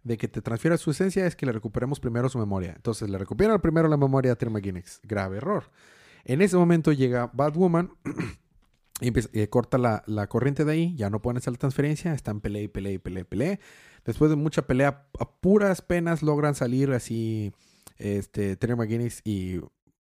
que 0.03 0.27
te 0.27 0.41
transfiera 0.41 0.77
su 0.77 0.91
esencia 0.91 1.25
es 1.25 1.35
que 1.35 1.45
le 1.45 1.51
recuperemos 1.51 1.99
primero 1.99 2.29
su 2.29 2.37
memoria. 2.37 2.73
Entonces, 2.75 3.09
le 3.09 3.17
recupera 3.17 3.57
primero 3.59 3.87
la 3.87 3.97
memoria 3.97 4.33
a 4.33 4.35
Terry 4.35 4.51
McGuinness. 4.51 4.99
Grave 5.03 5.37
error. 5.37 5.71
En 6.23 6.41
ese 6.41 6.57
momento 6.57 6.91
llega 6.91 7.29
Batwoman 7.33 7.91
y 9.01 9.11
eh, 9.39 9.49
corta 9.49 9.77
la, 9.77 10.03
la 10.05 10.27
corriente 10.27 10.63
de 10.63 10.71
ahí, 10.71 10.95
ya 10.95 11.09
no 11.09 11.21
pueden 11.21 11.37
hacer 11.37 11.53
la 11.53 11.59
transferencia, 11.59 12.13
están 12.13 12.39
pelea 12.41 12.61
y 12.63 12.67
pelea 12.67 12.93
y 12.93 12.97
pelea 12.99 13.21
y 13.21 13.25
pelea. 13.25 13.59
Después 14.05 14.29
de 14.29 14.35
mucha 14.37 14.67
pelea, 14.67 15.07
a 15.19 15.31
puras 15.39 15.81
penas 15.81 16.21
logran 16.21 16.53
salir 16.55 16.91
así 16.91 17.51
este, 17.97 18.55
Terry 18.55 18.75
McGuinness 18.75 19.21
y 19.23 19.59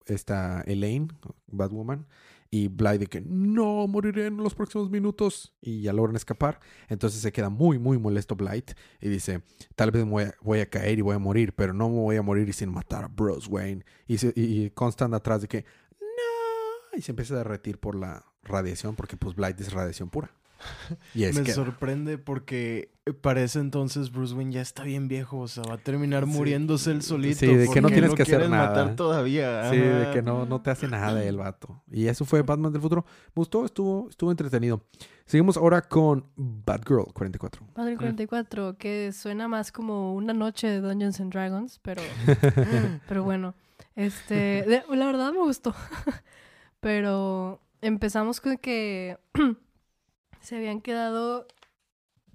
esta 0.06 0.62
Elaine, 0.62 1.08
Batwoman, 1.46 2.06
y 2.52 2.66
Blythe 2.66 2.98
de 2.98 3.06
que 3.06 3.20
no 3.20 3.86
moriré 3.86 4.26
en 4.26 4.38
los 4.38 4.54
próximos 4.56 4.90
minutos 4.90 5.54
y 5.60 5.82
ya 5.82 5.92
logran 5.92 6.16
escapar. 6.16 6.58
Entonces 6.88 7.20
se 7.20 7.30
queda 7.32 7.48
muy, 7.48 7.78
muy 7.78 7.96
molesto 7.96 8.34
Blythe 8.34 8.74
y 9.00 9.08
dice, 9.08 9.42
tal 9.76 9.92
vez 9.92 10.04
voy 10.04 10.58
a, 10.60 10.68
caer 10.68 10.98
y 10.98 11.02
voy 11.02 11.14
a 11.14 11.20
morir, 11.20 11.54
pero 11.54 11.72
no 11.72 11.88
me 11.88 11.96
voy 11.96 12.16
a 12.16 12.22
morir 12.22 12.52
sin 12.52 12.72
matar 12.72 13.04
a 13.04 13.08
Bruce 13.08 13.48
Wayne. 13.48 13.84
Y, 14.08 14.18
se- 14.18 14.32
y, 14.34 14.64
y 14.64 14.70
constan 14.70 15.14
atrás 15.14 15.42
de 15.42 15.48
que 15.48 15.64
no, 16.00 16.98
y 16.98 17.02
se 17.02 17.12
empieza 17.12 17.34
a 17.34 17.38
derretir 17.38 17.78
por 17.78 17.94
la 17.94 18.24
radiación, 18.42 18.96
porque 18.96 19.16
pues 19.16 19.36
Blythe 19.36 19.62
es 19.62 19.72
radiación 19.72 20.10
pura. 20.10 20.32
Y 21.14 21.24
es 21.24 21.34
Me 21.36 21.42
que... 21.44 21.52
sorprende 21.52 22.18
porque 22.18 22.92
para 23.22 23.42
ese 23.42 23.58
entonces 23.58 24.12
Bruce 24.12 24.34
Wayne 24.34 24.52
ya 24.52 24.60
está 24.60 24.84
bien 24.84 25.08
viejo, 25.08 25.38
o 25.38 25.48
sea, 25.48 25.64
va 25.64 25.74
a 25.74 25.78
terminar 25.78 26.24
Sí. 26.24 26.30
muriéndose 26.30 26.92
él 26.92 27.02
solito. 27.02 27.40
Sí, 27.40 27.54
de 27.54 27.68
que 27.68 27.80
no 27.80 27.88
tienes 27.88 28.14
que 28.14 28.22
hacer 28.22 28.48
nada. 28.48 28.68
matar 28.68 28.96
todavía. 28.96 29.70
Sí, 29.70 29.76
de 29.78 30.10
que 30.12 30.22
no, 30.22 30.46
no 30.46 30.60
te 30.62 30.70
hace 30.70 30.86
nada 30.86 31.22
el 31.24 31.36
vato. 31.36 31.82
Y 31.90 32.06
eso 32.06 32.24
fue 32.24 32.42
Batman 32.42 32.72
del 32.72 32.82
futuro. 32.82 33.04
Me 33.28 33.40
gustó, 33.40 33.64
estuvo, 33.64 34.08
estuvo 34.10 34.30
entretenido. 34.30 34.82
Seguimos 35.26 35.56
ahora 35.56 35.82
con 35.82 36.26
Batgirl 36.36 37.12
44. 37.12 37.64
Padre 37.74 37.96
44, 37.96 38.76
que 38.76 39.12
suena 39.12 39.48
más 39.48 39.72
como 39.72 40.14
una 40.14 40.32
noche 40.32 40.66
de 40.68 40.80
Dungeons 40.80 41.20
and 41.20 41.32
Dragons, 41.32 41.78
pero, 41.82 42.02
pero 43.08 43.22
bueno, 43.24 43.54
este, 43.94 44.66
la 44.88 45.06
verdad 45.06 45.32
me 45.32 45.38
gustó. 45.38 45.74
pero 46.80 47.60
empezamos 47.80 48.40
con 48.40 48.56
que 48.58 49.18
se 50.40 50.56
habían 50.56 50.80
quedado 50.80 51.46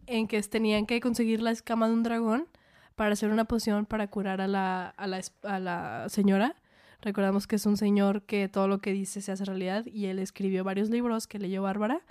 en 0.08 0.28
que 0.28 0.41
tenían 0.44 0.86
que 0.86 1.00
conseguir 1.00 1.41
la 1.41 1.52
escama 1.52 1.88
de 1.88 1.94
un 1.94 2.04
dragón 2.04 2.48
para 2.96 3.13
hacer 3.13 3.30
una 3.30 3.46
poción 3.46 3.86
para 3.86 4.08
curar 4.08 4.41
a 4.41 4.48
la, 4.48 4.88
a 4.88 5.08
la, 5.08 5.22
a 5.44 5.60
la 5.60 6.06
señora. 6.10 6.56
Recordamos 7.02 7.48
que 7.48 7.58
es 7.58 7.65
un 7.65 7.78
señor 7.78 8.24
que 8.24 8.48
todo 8.48 8.68
lo 8.68 8.80
que 8.80 8.94
dice 8.94 9.22
se 9.22 9.32
hace 9.32 9.46
realidad 9.46 9.86
y 9.86 10.06
él 10.06 10.20
escribió 10.20 10.63
varios 10.63 10.89
libros 10.89 11.28
que 11.28 11.39
leyó 11.39 11.62
Bárbara 11.62 12.02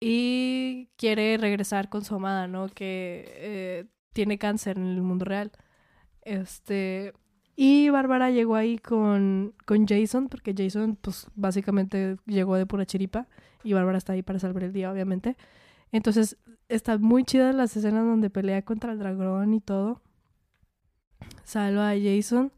y 0.00 0.88
quiere 0.96 1.36
regresar 1.38 1.88
con 1.88 2.04
su 2.04 2.14
amada, 2.14 2.48
¿no? 2.48 2.68
Que 2.68 3.24
eh, 3.28 3.84
tiene 4.12 4.38
cáncer 4.38 4.78
en 4.78 4.86
el 4.86 5.02
mundo 5.02 5.24
real. 5.24 5.52
Este. 6.22 7.14
Y 7.54 7.88
Bárbara 7.88 8.30
llegó 8.30 8.56
ahí 8.56 8.78
con, 8.78 9.54
con 9.64 9.86
Jason, 9.86 10.28
porque 10.28 10.54
Jason, 10.54 10.96
pues, 11.00 11.26
básicamente 11.34 12.16
llegó 12.26 12.56
de 12.56 12.66
pura 12.66 12.84
chiripa. 12.84 13.26
Y 13.62 13.72
Bárbara 13.72 13.98
está 13.98 14.12
ahí 14.12 14.22
para 14.22 14.38
salvar 14.38 14.64
el 14.64 14.72
día, 14.72 14.90
obviamente. 14.90 15.36
Entonces, 15.92 16.36
está 16.68 16.98
muy 16.98 17.24
chida 17.24 17.52
las 17.52 17.76
escenas 17.76 18.04
donde 18.04 18.30
pelea 18.30 18.62
contra 18.62 18.92
el 18.92 18.98
dragón 18.98 19.54
y 19.54 19.60
todo. 19.60 20.02
Salva 21.44 21.90
a 21.90 21.94
Jason. 21.98 22.52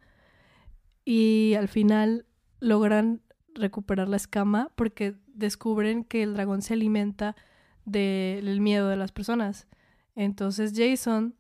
Y 1.05 1.55
al 1.55 1.69
final 1.69 2.27
logran 2.61 3.23
recuperar 3.55 4.09
la 4.09 4.17
escama 4.17 4.71
porque 4.75 5.15
descubren 5.27 6.05
que 6.05 6.23
el 6.23 6.35
dragón 6.35 6.63
se 6.63 6.75
alimenta 6.75 7.37
del 7.85 8.61
miedo 8.61 8.89
de 8.89 8.97
las 8.97 9.13
personas. 9.13 9.67
Entonces 10.15 10.73
Jason 10.75 11.35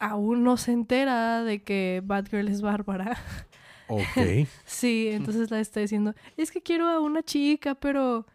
aún 0.00 0.42
no 0.42 0.56
se 0.56 0.72
entera 0.72 1.42
de 1.44 1.62
que 1.62 2.02
Batgirl 2.04 2.48
es 2.48 2.62
Bárbara. 2.62 3.16
Ok. 3.88 4.02
Sí, 4.64 5.08
entonces 5.10 5.50
la 5.50 5.60
está 5.60 5.80
diciendo, 5.80 6.14
es 6.36 6.50
que 6.50 6.62
quiero 6.62 6.88
a 6.88 7.00
una 7.00 7.22
chica, 7.22 7.74
pero 7.74 8.26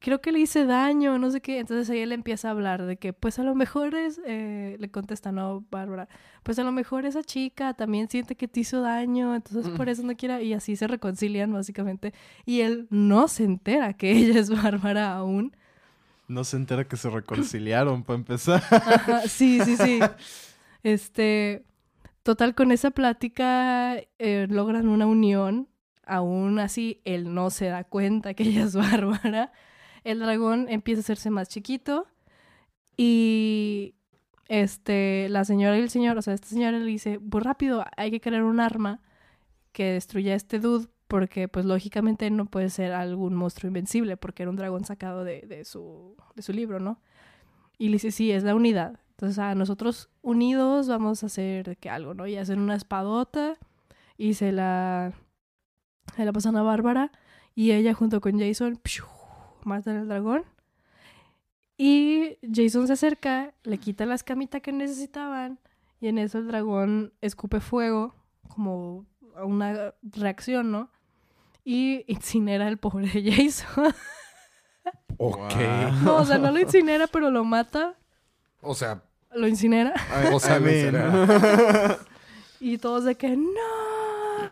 creo 0.00 0.20
que 0.20 0.32
le 0.32 0.40
hice 0.40 0.64
daño, 0.64 1.18
no 1.18 1.30
sé 1.30 1.40
qué. 1.40 1.58
Entonces 1.58 1.88
ella 1.90 2.06
le 2.06 2.14
empieza 2.14 2.48
a 2.48 2.50
hablar 2.52 2.84
de 2.84 2.96
que, 2.96 3.12
pues 3.12 3.38
a 3.38 3.42
lo 3.42 3.54
mejor 3.54 3.94
es, 3.94 4.20
eh, 4.26 4.76
le 4.78 4.90
contesta, 4.90 5.32
no, 5.32 5.64
Bárbara, 5.70 6.08
pues 6.42 6.58
a 6.58 6.64
lo 6.64 6.72
mejor 6.72 7.04
esa 7.04 7.22
chica 7.22 7.74
también 7.74 8.08
siente 8.08 8.36
que 8.36 8.48
te 8.48 8.60
hizo 8.60 8.80
daño, 8.80 9.34
entonces 9.34 9.68
por 9.70 9.88
eso 9.88 10.02
no 10.02 10.16
quiera. 10.16 10.40
Y 10.42 10.54
así 10.54 10.76
se 10.76 10.86
reconcilian 10.86 11.52
básicamente. 11.52 12.14
Y 12.46 12.60
él 12.60 12.86
no 12.90 13.28
se 13.28 13.44
entera 13.44 13.92
que 13.94 14.12
ella 14.16 14.40
es 14.40 14.50
Bárbara 14.50 15.14
aún. 15.14 15.56
No 16.28 16.44
se 16.44 16.56
entera 16.56 16.86
que 16.86 16.96
se 16.96 17.08
reconciliaron 17.08 18.04
para 18.04 18.18
empezar. 18.18 18.62
Ajá, 18.70 19.22
sí, 19.22 19.60
sí, 19.64 19.76
sí. 19.76 20.00
Este, 20.84 21.64
total, 22.22 22.54
con 22.54 22.70
esa 22.70 22.92
plática 22.92 23.96
eh, 24.18 24.46
logran 24.48 24.88
una 24.88 25.06
unión. 25.06 25.68
Aún 26.06 26.60
así, 26.60 27.02
él 27.04 27.34
no 27.34 27.50
se 27.50 27.66
da 27.66 27.82
cuenta 27.82 28.32
que 28.32 28.44
ella 28.44 28.62
es 28.62 28.76
bárbara. 28.76 29.52
El 30.08 30.20
dragón 30.20 30.70
empieza 30.70 31.00
a 31.00 31.02
hacerse 31.02 31.28
más 31.28 31.50
chiquito 31.50 32.06
y 32.96 33.94
este, 34.48 35.28
la 35.28 35.44
señora 35.44 35.76
y 35.76 35.82
el 35.82 35.90
señor, 35.90 36.16
o 36.16 36.22
sea, 36.22 36.32
esta 36.32 36.48
señora 36.48 36.78
le 36.78 36.86
dice, 36.86 37.20
pues 37.20 37.44
rápido, 37.44 37.84
hay 37.94 38.10
que 38.10 38.18
crear 38.18 38.42
un 38.42 38.58
arma 38.58 39.02
que 39.72 39.92
destruya 39.92 40.32
a 40.32 40.36
este 40.36 40.60
dude, 40.60 40.88
porque 41.08 41.46
pues 41.46 41.66
lógicamente 41.66 42.30
no 42.30 42.46
puede 42.46 42.70
ser 42.70 42.92
algún 42.92 43.34
monstruo 43.34 43.68
invencible, 43.68 44.16
porque 44.16 44.44
era 44.44 44.50
un 44.50 44.56
dragón 44.56 44.86
sacado 44.86 45.24
de, 45.24 45.42
de 45.42 45.66
su, 45.66 46.16
de 46.34 46.40
su 46.40 46.54
libro, 46.54 46.80
¿no? 46.80 47.02
Y 47.76 47.88
le 47.88 47.96
dice, 47.96 48.10
sí, 48.10 48.32
es 48.32 48.44
la 48.44 48.54
unidad. 48.54 49.00
Entonces, 49.10 49.38
a 49.38 49.54
nosotros 49.54 50.08
unidos 50.22 50.88
vamos 50.88 51.22
a 51.22 51.26
hacer 51.26 51.76
que 51.76 51.90
algo, 51.90 52.14
¿no? 52.14 52.26
Y 52.26 52.36
hacen 52.36 52.60
una 52.60 52.76
espadota 52.76 53.58
y 54.16 54.32
se 54.32 54.52
la, 54.52 55.12
se 56.16 56.24
la 56.24 56.32
pasan 56.32 56.56
a 56.56 56.62
Bárbara 56.62 57.12
y 57.54 57.72
ella 57.72 57.92
junto 57.92 58.22
con 58.22 58.40
Jason 58.40 58.76
¡piu! 58.82 59.04
Matan 59.64 59.96
al 59.96 60.08
dragón. 60.08 60.44
Y 61.76 62.38
Jason 62.52 62.86
se 62.86 62.94
acerca, 62.94 63.54
le 63.62 63.78
quita 63.78 64.04
la 64.04 64.14
escamita 64.16 64.60
que 64.60 64.72
necesitaban 64.72 65.60
y 66.00 66.08
en 66.08 66.18
eso 66.18 66.38
el 66.38 66.48
dragón 66.48 67.12
escupe 67.20 67.60
fuego 67.60 68.14
como 68.48 69.06
una 69.42 69.94
reacción, 70.02 70.70
¿no? 70.70 70.90
Y 71.64 72.04
incinera 72.10 72.66
al 72.66 72.78
pobre 72.78 73.08
Jason. 73.36 73.94
Ok. 75.18 75.54
No, 76.02 76.16
o 76.16 76.24
sea, 76.24 76.38
no 76.38 76.50
lo 76.50 76.60
incinera, 76.60 77.06
pero 77.06 77.30
lo 77.30 77.44
mata. 77.44 77.94
O 78.60 78.74
sea, 78.74 79.02
Lo 79.32 79.46
incinera. 79.46 79.94
O 80.32 80.40
sea, 80.40 80.58
lo 80.58 80.66
mean. 80.66 80.96
Y 82.60 82.78
todos 82.78 83.04
de 83.04 83.14
que 83.14 83.36
no. 83.36 84.50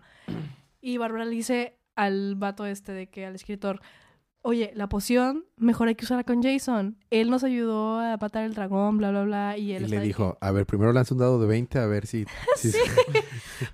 Y 0.81 0.97
Bárbara 0.97 1.25
le 1.25 1.33
dice 1.33 1.77
al 1.97 2.37
vato 2.37 2.65
este 2.65 2.93
de 2.93 3.09
que 3.09 3.27
al 3.27 3.35
escritor, 3.35 3.81
oye, 4.47 4.71
la 4.75 4.89
poción, 4.89 5.45
mejor 5.57 5.89
hay 5.89 5.95
que 5.97 6.05
usarla 6.05 6.23
con 6.25 6.43
Jason. 6.43 6.97
Él 7.11 7.31
nos 7.31 7.43
ayudó 7.45 7.99
a 7.99 8.17
matar 8.17 8.45
el 8.45 8.55
dragón, 8.55 8.97
bla, 8.99 9.11
bla, 9.11 9.25
bla. 9.25 9.59
Y 9.59 9.73
y 9.73 9.73
él 9.73 9.91
le 9.91 10.01
dijo, 10.01 10.39
a 10.41 10.51
ver, 10.53 10.67
primero 10.67 10.93
lanza 10.93 11.15
un 11.15 11.21
dado 11.21 11.41
de 11.41 11.47
20 11.47 11.79
a 11.79 11.87
ver 11.87 12.07
si... 12.07 12.25
si- 12.57 12.71
que, 12.73 13.25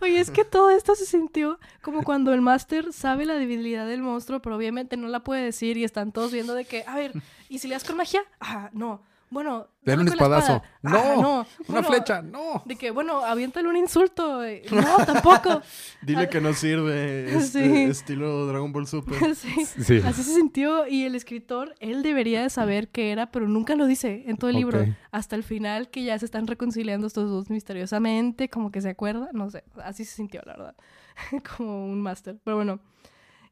Oye, 0.00 0.18
es 0.18 0.30
que 0.30 0.44
todo 0.44 0.70
esto 0.70 0.94
se 0.94 1.04
sintió 1.04 1.58
como 1.82 2.02
cuando 2.02 2.32
el 2.32 2.40
máster 2.40 2.92
sabe 2.92 3.26
la 3.26 3.35
debilidad 3.35 3.87
del 3.87 4.00
monstruo, 4.02 4.40
pero 4.40 4.56
obviamente 4.56 4.96
no 4.96 5.08
la 5.08 5.20
puede 5.20 5.42
decir 5.44 5.76
y 5.76 5.85
están 5.85 6.11
todos 6.12 6.32
viendo 6.32 6.54
de 6.54 6.64
que, 6.64 6.85
a 6.87 6.96
ver, 6.96 7.12
¿y 7.48 7.58
si 7.58 7.68
le 7.68 7.74
das 7.74 7.85
con 7.85 7.96
magia? 7.96 8.22
Ah, 8.40 8.70
no. 8.72 9.02
Bueno, 9.33 9.66
Dale 9.83 10.03
un 10.03 10.09
espadazo. 10.09 10.57
espada. 10.57 10.73
Ah, 10.85 11.14
No, 11.16 11.23
no. 11.23 11.38
Una 11.40 11.47
Bueno, 11.81 11.88
flecha, 11.88 12.21
no. 12.21 12.62
De 12.66 12.77
que, 12.77 12.90
bueno, 12.90 13.25
aviéntale 13.25 13.66
un 13.66 13.77
insulto. 13.79 14.45
eh, 14.45 14.62
No, 14.71 15.05
tampoco. 15.07 15.62
Dile 16.03 16.29
que 16.29 16.40
no 16.42 16.53
sirve 16.53 17.35
este, 17.35 17.64
Sí. 17.64 17.83
estilo 17.85 18.47
Dragon 18.47 18.71
Ball 18.73 18.87
Super. 18.87 19.16
sí. 19.35 19.64
Sí. 19.64 20.03
Así 20.05 20.23
se 20.23 20.35
sintió 20.35 20.87
y 20.87 21.05
el 21.05 21.14
escritor, 21.14 21.75
él 21.81 22.03
debería 22.03 22.42
de 22.42 22.51
saber 22.51 22.88
qué 22.90 23.11
era, 23.11 23.31
pero 23.31 23.49
nunca 23.49 23.75
lo 23.75 23.87
dice 23.87 24.25
en 24.27 24.37
todo 24.37 24.51
el 24.51 24.57
libro. 24.57 24.85
Hasta 25.12 25.35
el 25.35 25.45
final 25.45 25.88
que 25.88 26.05
ya 26.05 26.18
se 26.18 26.27
están 26.27 26.47
reconciliando 26.47 27.07
estos 27.07 27.31
dos 27.31 27.49
misteriosamente, 27.49 28.51
como 28.51 28.71
que 28.71 28.83
se 28.83 28.90
acuerda, 28.90 29.31
no 29.33 29.51
sé, 29.51 29.64
así 29.83 30.05
se 30.05 30.14
sintió, 30.14 30.42
la 30.45 30.53
verdad. 30.59 30.77
como 31.57 31.87
un 31.87 32.03
máster. 32.03 32.38
Pero 32.45 32.57
bueno, 32.57 32.81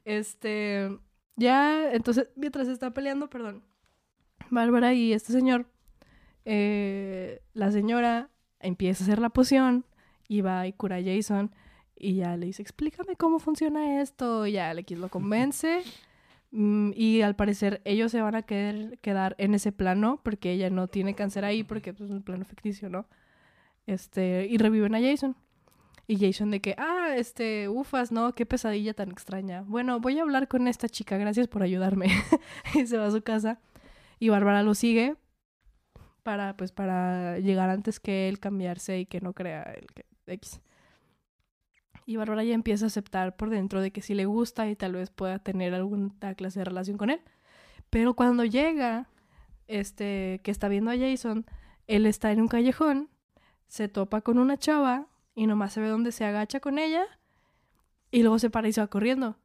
este, 0.05 0.99
ya, 1.37 1.93
entonces, 1.93 2.29
mientras 2.37 2.67
se 2.67 2.73
está 2.73 2.91
peleando, 2.93 3.29
perdón, 3.31 3.63
Bárbara 4.51 4.95
y 4.95 5.13
este 5.13 5.33
señor, 5.33 5.67
eh, 6.45 7.43
la 7.55 7.71
señora 7.71 8.31
empieza 8.61 9.05
a 9.05 9.07
hacer 9.07 9.21
la 9.21 9.31
poción 9.31 9.85
y 10.29 10.43
va 10.43 10.67
y 10.67 10.73
cura 10.73 10.97
a 10.97 11.03
Jason 11.03 11.51
y 11.97 12.15
ya 12.15 12.37
le 12.37 12.47
dice, 12.47 12.63
explícame 12.63 13.15
cómo 13.17 13.39
funciona 13.39 14.01
esto. 14.01 14.47
Y 14.47 14.53
ya 14.53 14.71
Alex 14.71 14.93
lo 14.93 15.09
convence. 15.09 15.83
Mm, 16.51 16.93
y 16.97 17.21
al 17.21 17.37
parecer 17.37 17.81
ellos 17.85 18.11
se 18.11 18.23
van 18.23 18.35
a 18.35 18.43
querer 18.43 18.99
quedar 18.99 19.37
en 19.39 19.55
ese 19.55 19.71
plano 19.71 20.21
porque 20.25 20.51
ella 20.51 20.69
no 20.71 20.89
tiene 20.89 21.15
cáncer 21.15 21.45
ahí 21.45 21.63
porque 21.63 21.93
pues, 21.93 22.11
es 22.11 22.17
un 22.17 22.23
plano 22.23 22.45
ficticio, 22.45 22.89
¿no? 22.89 23.07
Este, 23.87 24.47
y 24.49 24.57
reviven 24.59 24.95
a 24.95 25.01
Jason. 25.01 25.37
Y 26.07 26.19
Jason 26.19 26.51
de 26.51 26.61
que, 26.61 26.75
ah, 26.79 27.15
este, 27.17 27.69
ufas, 27.69 28.11
¿no? 28.11 28.33
Qué 28.33 28.47
pesadilla 28.47 28.95
tan 28.95 29.11
extraña. 29.11 29.63
Bueno, 29.63 30.01
voy 30.01 30.19
a 30.19 30.23
hablar 30.23 30.49
con 30.49 30.67
esta 30.69 30.89
chica, 30.89 31.19
gracias 31.19 31.47
por 31.49 31.63
ayudarme. 31.63 32.09
y 32.75 32.87
se 32.87 32.99
va 32.99 33.07
a 33.07 33.11
su 33.11 33.23
casa. 33.23 33.61
Y 34.21 34.29
Bárbara 34.29 34.63
lo 34.63 34.75
sigue 34.75 35.17
para, 36.23 36.57
pues, 36.57 36.71
para 36.71 37.39
llegar 37.39 37.71
antes 37.71 37.99
que 37.99 38.29
él, 38.29 38.39
cambiarse 38.39 39.01
y 39.01 39.07
que 39.07 39.21
no 39.21 39.33
crea 39.33 39.63
el 39.63 39.87
que 39.87 40.05
X. 40.27 40.61
Y 42.07 42.17
Bárbara 42.17 42.45
ya 42.45 42.55
empieza 42.55 42.85
a 42.85 42.89
aceptar 42.89 43.37
por 43.37 43.51
dentro 43.51 43.81
de 43.81 43.91
que 43.93 44.03
sí 44.03 44.15
le 44.15 44.27
gusta 44.27 44.69
y 44.69 44.77
tal 44.77 44.93
vez 44.93 45.11
pueda 45.11 45.39
tener 45.39 45.75
alguna 45.75 46.35
clase 46.37 46.61
de 46.61 46.65
relación 46.67 46.99
con 46.99 47.11
él. 47.11 47.21
Pero 47.89 48.15
cuando 48.15 48.45
llega, 48.45 49.09
este, 49.67 50.41
que 50.45 50.51
está 50.51 50.69
viendo 50.69 50.91
a 50.91 50.99
Jason, 50.99 51.47
él 51.87 52.07
está 52.07 52.31
en 52.31 52.41
un 52.43 52.49
callejón, 52.49 53.09
se 53.69 53.89
topa 53.89 54.21
con 54.21 54.39
una 54.39 54.59
chava 54.59 55.07
y 55.35 55.47
nomás 55.47 55.73
se 55.73 55.81
ve 55.81 55.89
donde 55.89 56.13
se 56.13 56.25
agacha 56.25 56.61
con 56.61 56.79
ella 56.79 57.05
y 58.11 58.21
luego 58.21 58.39
se 58.39 58.51
para 58.51 58.69
y 58.69 58.73
se 58.73 58.81
va 58.83 58.89
corriendo. 58.89 59.39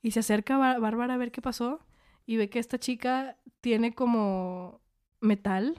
Y 0.00 0.12
se 0.12 0.20
acerca 0.20 0.54
a 0.54 0.58
Bár- 0.58 0.80
Bárbara 0.80 1.14
a 1.14 1.18
ver 1.18 1.32
qué 1.32 1.42
pasó 1.42 1.80
y 2.26 2.36
ve 2.36 2.48
que 2.50 2.58
esta 2.58 2.78
chica 2.78 3.36
tiene 3.60 3.94
como 3.94 4.80
metal, 5.20 5.74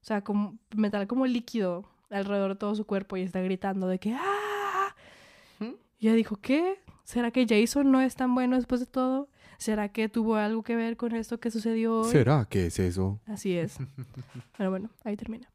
o 0.00 0.04
sea, 0.04 0.22
como 0.22 0.58
metal 0.76 1.06
como 1.06 1.26
líquido 1.26 1.88
alrededor 2.10 2.50
de 2.54 2.56
todo 2.56 2.74
su 2.74 2.86
cuerpo 2.86 3.16
y 3.16 3.22
está 3.22 3.40
gritando 3.40 3.86
de 3.88 3.98
que 3.98 4.14
¡ah! 4.14 4.94
¿Mm? 5.58 5.72
Y 5.98 6.06
ella 6.08 6.14
dijo, 6.16 6.36
¿qué? 6.36 6.78
¿Será 7.04 7.30
que 7.30 7.46
Jason 7.48 7.90
no 7.90 8.00
es 8.00 8.14
tan 8.16 8.34
bueno 8.34 8.56
después 8.56 8.80
de 8.80 8.86
todo? 8.86 9.28
¿Será 9.58 9.88
que 9.90 10.08
tuvo 10.08 10.36
algo 10.36 10.62
que 10.62 10.76
ver 10.76 10.96
con 10.96 11.14
esto 11.14 11.40
que 11.40 11.50
sucedió 11.50 11.96
hoy? 12.02 12.10
¿Será 12.10 12.46
que 12.48 12.66
es 12.66 12.78
eso? 12.78 13.20
Así 13.26 13.56
es. 13.56 13.78
Pero 14.56 14.70
bueno, 14.70 14.90
ahí 15.04 15.16
termina. 15.16 15.50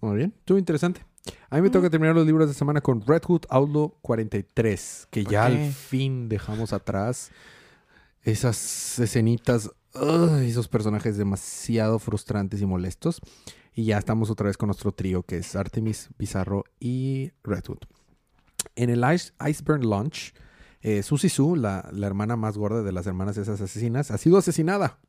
Muy 0.00 0.16
bien, 0.16 0.34
estuvo 0.38 0.58
interesante. 0.58 1.04
A 1.50 1.56
mí 1.56 1.62
me 1.62 1.68
Ujú. 1.68 1.78
toca 1.78 1.90
terminar 1.90 2.14
los 2.14 2.26
libros 2.26 2.48
de 2.48 2.54
semana 2.54 2.80
con 2.80 3.00
Red 3.06 3.22
Hood 3.26 3.42
Outlaw 3.48 3.94
43, 4.02 5.08
que 5.10 5.24
ya 5.24 5.40
Ok. 5.40 5.46
al 5.46 5.58
fin 5.60 6.28
dejamos 6.28 6.72
atrás 6.72 7.30
esas 8.24 8.98
escenitas, 8.98 9.70
ugh, 9.94 10.40
esos 10.42 10.68
personajes 10.68 11.16
demasiado 11.16 11.98
frustrantes 11.98 12.60
y 12.60 12.66
molestos. 12.66 13.20
Y 13.74 13.84
ya 13.86 13.98
estamos 13.98 14.30
otra 14.30 14.46
vez 14.46 14.56
con 14.56 14.68
nuestro 14.68 14.92
trío, 14.92 15.22
que 15.24 15.38
es 15.38 15.56
Artemis, 15.56 16.08
Bizarro 16.18 16.64
y 16.78 17.32
Red 17.42 17.64
Hood. 17.66 17.78
En 18.76 18.88
el 18.90 19.04
Ice, 19.14 19.32
Iceburn 19.44 19.88
Launch, 19.88 20.32
eh, 20.80 21.02
Susie 21.02 21.28
Sue, 21.30 21.58
la, 21.58 21.88
la 21.92 22.06
hermana 22.06 22.36
más 22.36 22.56
gorda 22.56 22.82
de 22.82 22.92
las 22.92 23.06
hermanas 23.06 23.34
de 23.36 23.42
esas 23.42 23.60
asesinas, 23.60 24.10
ha 24.10 24.18
sido 24.18 24.38
asesinada. 24.38 25.00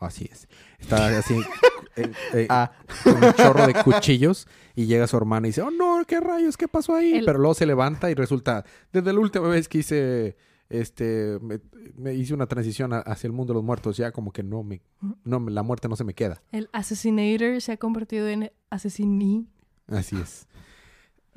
Así 0.00 0.28
es. 0.30 0.48
Está 0.78 1.18
así 1.18 1.34
eh, 1.96 2.12
eh, 2.34 2.46
Ah, 2.50 2.72
con 3.04 3.22
un 3.22 3.32
chorro 3.34 3.66
de 3.66 3.74
cuchillos 3.82 4.46
y 4.74 4.86
llega 4.86 5.06
su 5.06 5.16
hermano 5.16 5.46
y 5.46 5.50
dice, 5.50 5.62
oh 5.62 5.70
no, 5.70 6.02
qué 6.06 6.20
rayos, 6.20 6.56
qué 6.56 6.68
pasó 6.68 6.94
ahí. 6.94 7.14
El- 7.14 7.24
Pero 7.26 7.38
luego 7.38 7.54
se 7.54 7.66
levanta 7.66 8.10
y 8.10 8.14
resulta, 8.14 8.64
desde 8.92 9.12
la 9.12 9.20
última 9.20 9.48
vez 9.48 9.68
que 9.68 9.78
hice, 9.78 10.36
este, 10.68 11.38
me, 11.42 11.60
me 11.96 12.14
hice 12.14 12.34
una 12.34 12.46
transición 12.46 12.92
a- 12.92 12.98
hacia 13.00 13.28
el 13.28 13.32
mundo 13.32 13.52
de 13.52 13.56
los 13.58 13.64
muertos, 13.64 13.96
ya 13.96 14.12
como 14.12 14.32
que 14.32 14.42
no 14.42 14.62
me, 14.62 14.82
no 15.24 15.40
me- 15.40 15.52
la 15.52 15.62
muerte 15.62 15.88
no 15.88 15.96
se 15.96 16.04
me 16.04 16.14
queda. 16.14 16.42
El 16.52 16.68
Assassinator 16.72 17.60
se 17.60 17.72
ha 17.72 17.76
convertido 17.76 18.28
en 18.28 18.50
Assassiní. 18.70 19.46
Así 19.88 20.16
es. 20.16 20.46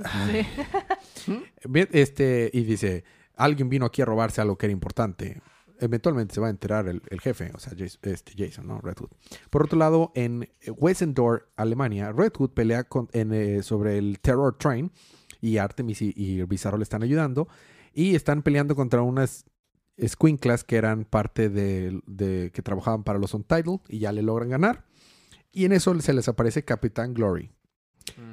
Sí. 1.15 1.43
Este, 1.91 2.49
y 2.53 2.63
dice, 2.63 3.03
alguien 3.35 3.67
vino 3.69 3.85
aquí 3.85 4.01
a 4.01 4.05
robarse 4.05 4.39
algo 4.39 4.57
que 4.57 4.65
era 4.67 4.73
importante. 4.73 5.41
Eventualmente 5.81 6.33
se 6.33 6.41
va 6.41 6.47
a 6.47 6.49
enterar 6.49 6.87
el, 6.87 7.01
el 7.09 7.19
jefe, 7.21 7.51
o 7.53 7.59
sea, 7.59 7.73
Jason, 7.77 7.99
este 8.03 8.33
Jason, 8.37 8.67
¿no? 8.67 8.79
Red 8.79 8.95
Hood. 8.97 9.09
Por 9.49 9.63
otro 9.63 9.77
lado, 9.77 10.11
en 10.15 10.49
Wessendorf, 10.77 11.43
Alemania, 11.57 12.11
Red 12.13 12.31
Hood 12.37 12.51
pelea 12.51 12.85
con, 12.85 13.09
en, 13.11 13.33
eh, 13.33 13.63
sobre 13.63 13.97
el 13.97 14.19
Terror 14.21 14.57
Train 14.57 14.91
y 15.41 15.57
Artemis 15.57 16.01
y, 16.01 16.13
y 16.15 16.41
Bizarro 16.43 16.77
le 16.77 16.83
están 16.83 17.03
ayudando 17.03 17.47
y 17.93 18.15
están 18.15 18.41
peleando 18.43 18.75
contra 18.75 19.01
unas 19.01 19.45
squinklas 20.05 20.63
que 20.63 20.77
eran 20.77 21.03
parte 21.05 21.49
de, 21.49 22.01
de- 22.07 22.51
que 22.53 22.61
trabajaban 22.61 23.03
para 23.03 23.19
los 23.19 23.33
Untitled 23.33 23.79
y 23.89 23.99
ya 23.99 24.11
le 24.11 24.21
logran 24.21 24.49
ganar. 24.49 24.85
Y 25.51 25.65
en 25.65 25.71
eso 25.73 25.99
se 25.99 26.13
les 26.13 26.27
aparece 26.27 26.63
Capitán 26.63 27.13
Glory. 27.13 27.51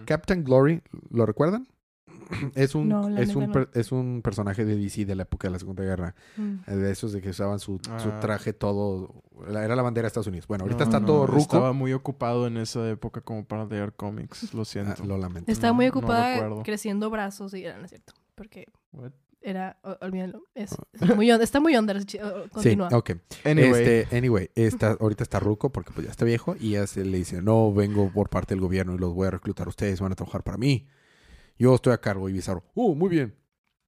Captain 0.06 0.44
Glory, 0.44 0.82
¿lo 1.10 1.26
recuerdan? 1.26 1.66
Es 2.54 2.74
un, 2.74 2.88
No, 2.88 3.08
es, 3.18 3.34
un 3.36 3.50
no. 3.50 3.66
es 3.74 3.92
un 3.92 4.20
personaje 4.22 4.64
de 4.64 4.76
DC 4.76 5.04
de 5.04 5.14
la 5.14 5.22
época 5.24 5.48
de 5.48 5.52
la 5.52 5.58
Segunda 5.58 5.82
Guerra. 5.84 6.14
Mm. 6.36 6.54
eh, 6.66 6.74
De 6.76 6.90
esos 6.90 7.12
de 7.12 7.20
que 7.20 7.30
usaban 7.30 7.58
su, 7.58 7.78
su 7.98 8.08
Ah. 8.10 8.20
traje 8.20 8.52
todo. 8.52 9.22
la- 9.48 9.64
Era 9.64 9.76
la 9.76 9.82
bandera 9.82 10.04
de 10.04 10.08
Estados 10.08 10.26
Unidos. 10.28 10.46
Bueno, 10.46 10.64
ahorita 10.64 10.84
no, 10.84 10.84
está 10.84 11.00
no, 11.00 11.06
todo 11.06 11.26
ruco. 11.26 11.40
Estaba 11.40 11.72
muy 11.72 11.92
ocupado 11.92 12.46
en 12.46 12.56
esa 12.56 12.88
época 12.88 13.20
como 13.20 13.44
para 13.44 13.64
leer 13.66 13.92
cómics. 13.94 14.52
Lo 14.54 14.62
Ah, 14.62 14.64
siento. 14.64 15.04
lo 15.04 15.18
lamento. 15.18 15.50
Estaba 15.50 15.70
No, 15.70 15.74
muy 15.74 15.86
ocupada 15.88 16.62
creciendo 16.64 17.10
brazos 17.10 17.54
y 17.54 17.64
era, 17.64 17.76
no 17.78 17.84
es 17.84 17.90
cierto. 17.90 18.12
Porque 18.34 18.66
What? 18.92 19.12
Era, 19.48 19.78
olvídalo. 20.00 20.42
Es, 20.54 20.74
es 20.92 21.00
muy, 21.16 21.30
on- 21.30 21.40
está 21.42 21.60
muy 21.60 21.76
under. 21.76 21.96
o- 21.96 22.00
Sí, 22.00 22.18
Continúa. 22.52 22.88
ok. 22.92 23.10
Anyway, 23.44 23.82
Este, 23.84 24.16
anyway, 24.16 24.50
está, 24.54 24.96
ahorita 25.00 25.22
está 25.22 25.38
ruco 25.40 25.70
porque 25.70 25.92
pues 25.92 26.06
ya 26.06 26.10
está 26.10 26.24
viejo 26.24 26.56
y 26.58 26.72
ya 26.72 26.86
se 26.86 27.04
le 27.04 27.18
dice, 27.18 27.40
no, 27.42 27.72
vengo 27.72 28.10
por 28.12 28.28
parte 28.28 28.54
del 28.54 28.60
gobierno 28.60 28.94
y 28.94 28.98
los 28.98 29.14
voy 29.14 29.28
a 29.28 29.30
reclutar 29.30 29.66
a 29.66 29.70
ustedes, 29.70 30.00
van 30.00 30.12
a 30.12 30.16
trabajar 30.16 30.42
para 30.42 30.58
mí. 30.58 30.86
Yo 31.58 31.74
estoy 31.74 31.92
a 31.94 32.00
cargo 32.00 32.28
y 32.28 32.32
Bizarro, 32.32 32.64
oh, 32.74 32.94
muy 32.94 33.08
bien. 33.08 33.34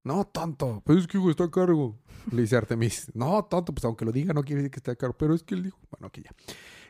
No, 0.05 0.25
tonto, 0.27 0.81
pues 0.87 0.99
es 1.01 1.07
que 1.07 1.19
hijo 1.19 1.29
está 1.31 1.45
a 1.45 1.51
cargo. 1.51 1.99
Le 2.33 2.43
dice 2.43 2.57
Artemis, 2.57 3.11
no, 3.15 3.45
tonto, 3.45 3.75
pues 3.75 3.85
aunque 3.85 4.05
lo 4.07 4.13
diga 4.13 4.33
no 4.33 4.43
quiere 4.43 4.63
decir 4.63 4.71
que 4.71 4.79
esté 4.79 4.91
a 4.93 4.97
cargo, 4.97 5.17
pero 5.19 5.35
es 5.35 5.43
que 5.43 5.55
él 5.55 5.63
dijo, 5.65 5.79
Bueno, 5.91 6.11
que 6.11 6.23
ya. 6.23 6.31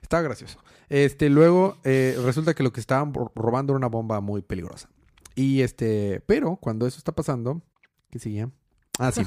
Estaba 0.02 0.22
gracioso. 0.22 0.59
Este, 0.88 1.28
luego 1.28 1.78
eh, 1.85 2.16
resulta 2.24 2.54
que 2.54 2.62
lo 2.62 2.72
que 2.72 2.78
estaban 2.81 3.12
ro- 3.12 3.33
robando 3.35 3.72
era 3.72 3.78
una 3.78 3.88
bomba 3.88 4.20
muy 4.20 4.42
peligrosa. 4.42 4.88
Y 5.35 5.62
este, 5.62 6.20
pero 6.26 6.57
cuando 6.57 6.87
eso 6.87 6.98
está 6.98 7.12
pasando, 7.12 7.62
¿qué 8.11 8.18
sigue? 8.20 8.48
Ah, 8.98 9.12
sí. 9.12 9.22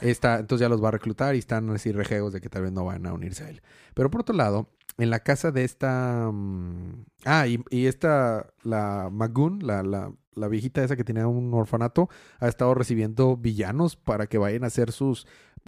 Está, 0.00 0.38
entonces 0.38 0.64
ya 0.64 0.68
los 0.68 0.82
va 0.82 0.88
a 0.88 0.92
reclutar 0.92 1.34
y 1.34 1.38
están 1.38 1.68
así 1.70 1.92
rejegos 1.92 2.32
de 2.32 2.40
que 2.40 2.48
tal 2.48 2.62
vez 2.62 2.72
no 2.72 2.84
van 2.84 3.06
a 3.06 3.12
unirse 3.12 3.44
a 3.44 3.48
él. 3.50 3.62
Pero 3.94 4.10
por 4.10 4.20
otro 4.22 4.36
lado, 4.36 4.68
en 4.98 5.10
la 5.10 5.20
casa 5.20 5.50
de 5.50 5.64
esta. 5.64 6.30
mm, 6.32 7.04
ah, 7.24 7.46
y, 7.46 7.62
y 7.70 7.86
esta, 7.86 8.46
la 8.62 9.08
Magoon, 9.12 9.66
la, 9.66 9.82
la, 9.82 10.12
la 10.34 10.48
viejita 10.48 10.84
esa 10.84 10.96
que 10.96 11.04
tenía 11.04 11.26
un 11.26 11.52
orfanato, 11.54 12.08
ha 12.38 12.48
estado 12.48 12.74
recibiendo 12.74 13.36
villanos 13.36 13.96
para 13.96 14.26
que 14.26 14.38
vayan 14.38 14.64
a 14.64 14.68
hacer 14.68 14.92
sus. 14.92 15.26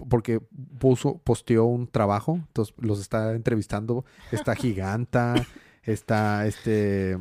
Porque 0.09 0.39
puso, 0.79 1.17
posteó 1.17 1.65
un 1.65 1.87
trabajo, 1.87 2.35
entonces 2.35 2.73
los 2.77 3.01
está 3.01 3.33
entrevistando. 3.33 4.05
Esta 4.31 4.55
giganta, 4.55 5.35
está 5.83 6.47
este. 6.47 7.17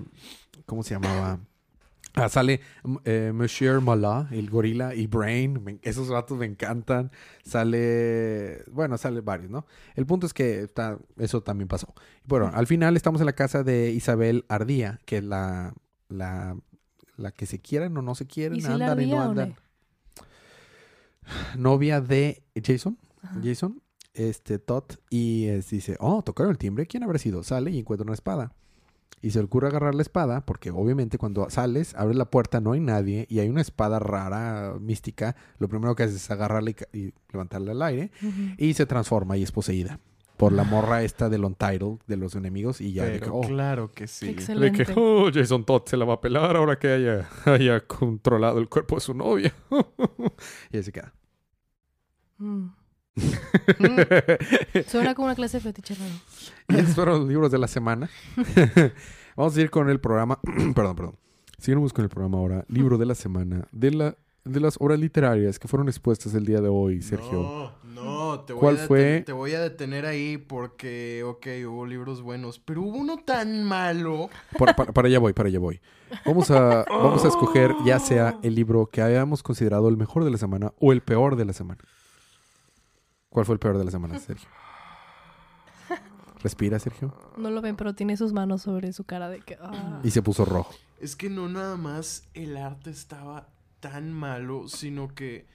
¿Cómo 0.67 0.83
se 0.85 0.95
llamaba? 0.95 1.41
Ah, 2.21 2.29
sale 2.29 2.61
mm, 2.85 2.97
eh, 3.05 3.33
Monsieur 3.35 3.81
Mala, 3.81 4.29
el 4.31 4.51
gorila, 4.51 4.95
y 4.95 5.07
Brain. 5.07 5.63
me- 5.63 5.79
esos 5.83 6.09
ratos 6.09 6.37
me 6.39 6.47
encantan. 6.47 7.11
Sale. 7.45 8.65
Bueno, 8.71 8.99
sale 8.99 9.21
varios, 9.21 9.51
¿no? 9.51 9.67
El 9.95 10.07
punto 10.07 10.27
es 10.27 10.35
que 10.35 10.61
está, 10.63 10.99
eso 11.17 11.43
también 11.43 11.69
pasó. 11.69 11.95
Bueno, 12.25 12.51
al 12.53 12.67
final 12.67 12.97
estamos 12.97 13.21
en 13.21 13.27
la 13.27 13.35
casa 13.35 13.63
de 13.63 13.91
Isabel 13.93 14.45
Ardía, 14.49 15.01
que 15.07 15.19
es 15.19 15.25
la. 15.25 15.75
la 16.09 16.57
la 17.17 17.33
que 17.33 17.47
se 17.47 17.59
quieren 17.59 17.97
o 17.97 18.03
no 18.03 18.15
se 18.15 18.27
quieren, 18.29 18.59
¿Y 18.59 18.61
si 18.61 18.69
la 18.69 18.75
andan 18.75 19.01
y 19.03 19.07
no 19.11 19.21
andan. 19.21 19.57
no? 21.57 21.61
Novia 21.61 22.01
de 22.01 22.45
Jason. 22.65 22.97
Ajá. 23.23 23.41
Jason, 23.43 23.83
este 24.15 24.59
Todd, 24.61 24.85
y 25.11 25.47
dice, 25.49 25.97
oh, 26.01 26.23
tocaron 26.23 26.53
el 26.53 26.59
timbre, 26.59 26.87
¿quién 26.87 27.03
habrá 27.03 27.19
sido? 27.19 27.43
Sale 27.43 27.71
y 27.73 27.79
encuentra 27.81 28.05
una 28.05 28.15
espada. 28.15 28.53
Y 29.21 29.31
se 29.31 29.41
le 29.41 29.47
ocurre 29.47 29.69
agarrar 29.69 29.95
la 29.97 30.03
espada, 30.03 30.47
porque 30.47 30.71
obviamente 30.71 31.19
cuando 31.19 31.51
sales, 31.51 31.95
abres 31.97 32.17
la 32.17 32.31
puerta, 32.31 32.61
no 32.61 32.73
hay 32.73 32.81
nadie, 32.81 33.27
y 33.29 33.41
hay 33.41 33.49
una 33.49 33.61
espada 33.61 33.99
rara, 33.99 34.75
mística. 34.81 35.35
Lo 35.59 35.69
primero 35.69 35.97
que 35.97 36.05
haces 36.05 36.17
es 36.17 36.31
agarrarla 36.31 36.71
y, 36.71 36.77
y 36.93 37.15
levantarla 37.33 37.73
al 37.73 37.83
aire, 37.83 38.13
y 38.59 38.75
se 38.75 38.87
transforma 38.87 39.37
y 39.37 39.43
es 39.43 39.51
poseída 39.51 39.99
por 40.39 40.53
la 40.53 40.63
morra 40.63 41.03
esta 41.03 41.29
del 41.29 41.45
Untitled, 41.45 41.99
de 42.07 42.17
los 42.17 42.37
enemigos, 42.37 42.81
y 42.81 42.93
ya 42.93 43.05
de 43.05 43.15
que, 43.15 43.19
Pero 43.19 43.35
oh, 43.35 43.41
claro 43.41 43.91
que 43.93 44.07
sí. 44.07 44.27
de 44.27 44.33
Excelente. 44.33 44.87
que, 44.87 44.93
oh, 44.97 45.31
Jason 45.35 45.65
Todd 45.65 45.83
se 45.87 45.97
la 45.97 46.05
va 46.05 46.15
a 46.15 46.21
pelar 46.21 46.57
ahora 46.57 46.79
que 46.79 46.89
haya, 46.89 47.29
haya 47.45 47.85
controlado 47.87 48.61
el 48.61 48.69
cuerpo 48.69 48.95
de 48.95 49.01
su 49.01 49.15
novia. 49.15 49.53
y 50.71 50.77
ahí 50.77 50.83
se 50.85 50.93
queda. 50.93 51.13
Mm. 52.39 52.69
Suena 54.87 55.15
como 55.15 55.27
una 55.27 55.35
clase 55.35 55.59
de 55.59 55.63
fetiche 55.63 55.95
raro. 55.95 56.15
Y 56.69 56.77
esos 56.77 56.95
fueron 56.95 57.21
los 57.21 57.29
libros 57.29 57.51
de 57.51 57.59
la 57.59 57.69
semana. 57.69 58.09
Vamos 59.37 59.57
a 59.57 59.61
ir 59.61 59.71
con 59.71 59.89
el 59.91 60.01
programa. 60.01 60.39
perdón, 60.75 60.97
perdón. 60.97 61.17
Seguimos 61.59 61.93
con 61.93 62.05
el 62.05 62.09
programa 62.11 62.39
ahora. 62.39 62.65
Libro 62.69 62.99
de 62.99 63.07
la 63.07 63.15
semana. 63.15 63.67
De, 63.73 63.91
la, 63.91 64.17
de 64.45 64.61
las 64.61 64.77
obras 64.81 64.99
literarias 64.99 65.59
que 65.59 65.69
fueron 65.69 65.89
expuestas 65.89 66.35
el 66.35 66.45
día 66.45 66.61
de 66.61 66.69
hoy, 66.69 67.03
Sergio. 67.03 67.33
No, 67.33 67.73
no, 67.85 68.41
te 68.41 68.53
voy, 68.53 68.61
¿Cuál 68.61 68.77
a 68.77 68.87
fue? 68.87 69.23
te 69.27 69.33
voy 69.33 69.53
a 69.55 69.61
detener 69.61 70.07
ahí 70.07 70.39
porque, 70.39 71.23
ok, 71.25 71.47
hubo 71.69 71.85
libros 71.87 72.23
buenos, 72.23 72.59
pero 72.61 72.83
hubo 72.83 72.97
uno 72.99 73.17
tan 73.19 73.65
malo. 73.65 74.31
Para, 74.59 74.75
para- 74.77 74.93
para 74.93 75.09
allá 75.09 75.19
voy, 75.19 75.33
para 75.33 75.49
allá 75.49 75.59
voy. 75.59 75.81
Vamos 76.25 76.51
a, 76.51 76.85
vamos 76.89 77.25
a 77.25 77.29
escoger 77.29 77.73
ya 77.85 77.99
sea 77.99 78.39
el 78.43 78.55
libro 78.55 78.87
que 78.87 79.03
hayamos 79.03 79.43
considerado 79.43 79.89
el 79.89 79.97
mejor 79.97 80.25
de 80.25 80.31
la 80.31 80.39
semana 80.39 80.73
o 80.79 80.93
el 80.93 81.03
peor 81.03 81.37
de 81.37 81.45
la 81.45 81.53
semana. 81.53 81.83
¿Cuál 83.31 83.47
fue 83.47 83.55
el 83.55 83.59
peor 83.59 83.79
de 83.79 83.85
la 83.85 83.91
semana, 83.91 84.19
Sergio? 84.19 84.49
Respira, 86.43 86.79
Sergio. 86.79 87.15
No 87.37 87.51
lo 87.51 87.61
ven, 87.61 87.77
pero 87.77 87.95
tiene 87.95 88.17
sus 88.17 88.33
manos 88.33 88.63
sobre 88.63 88.93
su 88.93 89.05
cara 89.05 89.29
de 89.29 89.41
que... 89.41 89.57
ah. 89.61 90.01
Y 90.05 90.11
se 90.11 90.23
puso 90.23 90.45
rojo. 90.45 90.75
Es 91.01 91.17
que 91.17 91.29
no 91.31 91.49
nada 91.49 91.77
más 91.77 92.25
el 92.35 92.57
arte 92.57 92.91
estaba 92.91 93.49
tan 93.81 94.13
malo, 94.13 94.69
sino 94.69 95.15
que... 95.15 95.47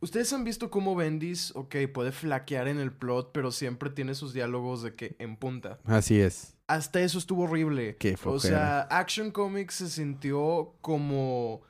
Ustedes 0.00 0.30
han 0.32 0.44
visto 0.44 0.70
cómo 0.70 0.94
Bendis, 0.94 1.52
ok, 1.56 1.74
puede 1.92 2.12
flaquear 2.12 2.68
en 2.68 2.78
el 2.78 2.92
plot, 2.92 3.32
pero 3.32 3.50
siempre 3.50 3.88
tiene 3.90 4.14
sus 4.14 4.32
diálogos 4.34 4.82
de 4.82 4.94
que 4.94 5.16
en 5.18 5.36
punta. 5.36 5.78
Así 5.84 6.20
es. 6.20 6.54
Hasta 6.66 7.00
eso 7.00 7.18
estuvo 7.18 7.44
horrible. 7.44 7.96
Qué 7.96 8.14
O 8.14 8.16
flojera. 8.18 8.86
sea, 8.88 8.98
Action 8.98 9.30
Comics 9.30 9.74
se 9.76 9.88
sintió 9.88 10.74
como. 10.82 11.62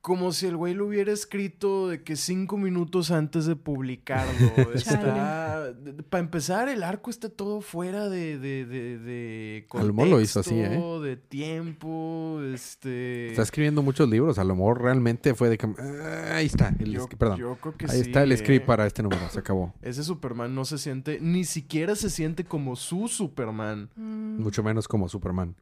Como 0.00 0.32
si 0.32 0.46
el 0.46 0.56
güey 0.56 0.72
lo 0.72 0.86
hubiera 0.86 1.12
escrito 1.12 1.88
de 1.88 2.02
que 2.02 2.16
cinco 2.16 2.56
minutos 2.56 3.10
antes 3.10 3.44
de 3.44 3.54
publicarlo. 3.54 4.32
está. 4.74 5.74
Para 6.08 6.24
empezar, 6.24 6.70
el 6.70 6.82
arco 6.82 7.10
está 7.10 7.28
todo 7.28 7.60
fuera 7.60 8.08
de. 8.08 8.38
de, 8.38 8.64
de, 8.64 8.98
de 8.98 9.66
A 9.72 9.82
lo 9.82 9.92
mejor 9.92 10.08
lo 10.08 10.20
hizo 10.22 10.40
así, 10.40 10.54
contexto, 10.54 11.02
De 11.02 11.16
tiempo. 11.18 12.40
Este. 12.54 13.28
Está 13.28 13.42
escribiendo 13.42 13.82
muchos 13.82 14.08
libros. 14.08 14.38
A 14.38 14.44
lo 14.44 14.56
mejor 14.56 14.80
realmente 14.80 15.34
fue 15.34 15.50
de 15.50 15.58
que... 15.58 15.66
ah, 15.66 16.36
ahí 16.36 16.46
está. 16.46 16.74
El, 16.78 16.92
yo, 16.92 17.06
perdón. 17.06 17.38
yo 17.38 17.58
creo 17.60 17.76
que 17.76 17.84
Ahí 17.84 18.02
sí, 18.02 18.08
está 18.08 18.22
el 18.22 18.32
eh. 18.32 18.38
script 18.38 18.64
para 18.64 18.86
este 18.86 19.02
número. 19.02 19.28
Se 19.28 19.40
acabó. 19.40 19.74
Ese 19.82 20.02
Superman 20.02 20.54
no 20.54 20.64
se 20.64 20.78
siente. 20.78 21.18
Ni 21.20 21.44
siquiera 21.44 21.94
se 21.94 22.08
siente 22.08 22.44
como 22.44 22.74
su 22.74 23.06
Superman. 23.06 23.90
Mm. 23.96 24.40
Mucho 24.40 24.62
menos 24.62 24.88
como 24.88 25.10
Superman. 25.10 25.56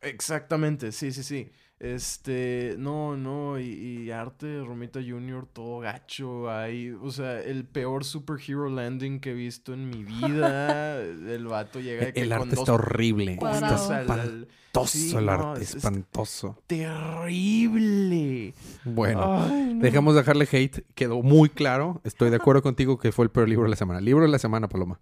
Exactamente, 0.00 0.92
sí, 0.92 1.12
sí, 1.12 1.22
sí. 1.22 1.50
Este, 1.80 2.74
no, 2.76 3.16
no, 3.16 3.60
y, 3.60 3.66
y 3.66 4.10
arte 4.10 4.62
Romita 4.64 4.98
Jr. 5.00 5.46
todo 5.52 5.78
gacho, 5.78 6.50
hay, 6.50 6.90
o 6.90 7.12
sea, 7.12 7.40
el 7.40 7.64
peor 7.66 8.02
superhero 8.04 8.68
landing 8.68 9.20
que 9.20 9.30
he 9.30 9.34
visto 9.34 9.72
en 9.74 9.88
mi 9.88 10.02
vida. 10.02 11.00
el 11.04 11.46
vato 11.46 11.78
llega 11.78 12.06
de 12.06 12.12
que 12.12 12.22
El 12.22 12.32
arte 12.32 12.50
dos 12.50 12.58
está 12.60 12.72
horrible. 12.74 13.34
Está 13.40 13.76
espantoso 14.00 14.48
Sí, 14.86 15.16
el 15.16 15.26
no, 15.26 15.32
arte. 15.32 15.62
es- 15.62 15.70
es- 15.70 15.76
espantoso. 15.76 16.58
terrible. 16.66 18.54
Bueno. 18.84 19.44
Ay, 19.44 19.74
no. 19.74 19.80
Dejamos 19.82 20.14
de 20.14 20.20
dejarle 20.20 20.48
hate. 20.50 20.84
Quedó 20.96 21.22
muy 21.22 21.48
claro. 21.48 22.00
Estoy 22.04 22.30
de 22.30 22.36
acuerdo 22.36 22.60
contigo 22.62 22.98
que 22.98 23.12
fue 23.12 23.24
el 23.24 23.30
peor 23.30 23.48
libro 23.48 23.64
de 23.64 23.70
la 23.70 23.76
semana. 23.76 24.00
Libro 24.00 24.22
de 24.24 24.28
la 24.30 24.38
semana, 24.40 24.68
Paloma. 24.68 24.98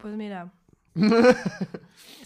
Pues 0.00 0.16
mira. 0.16 0.52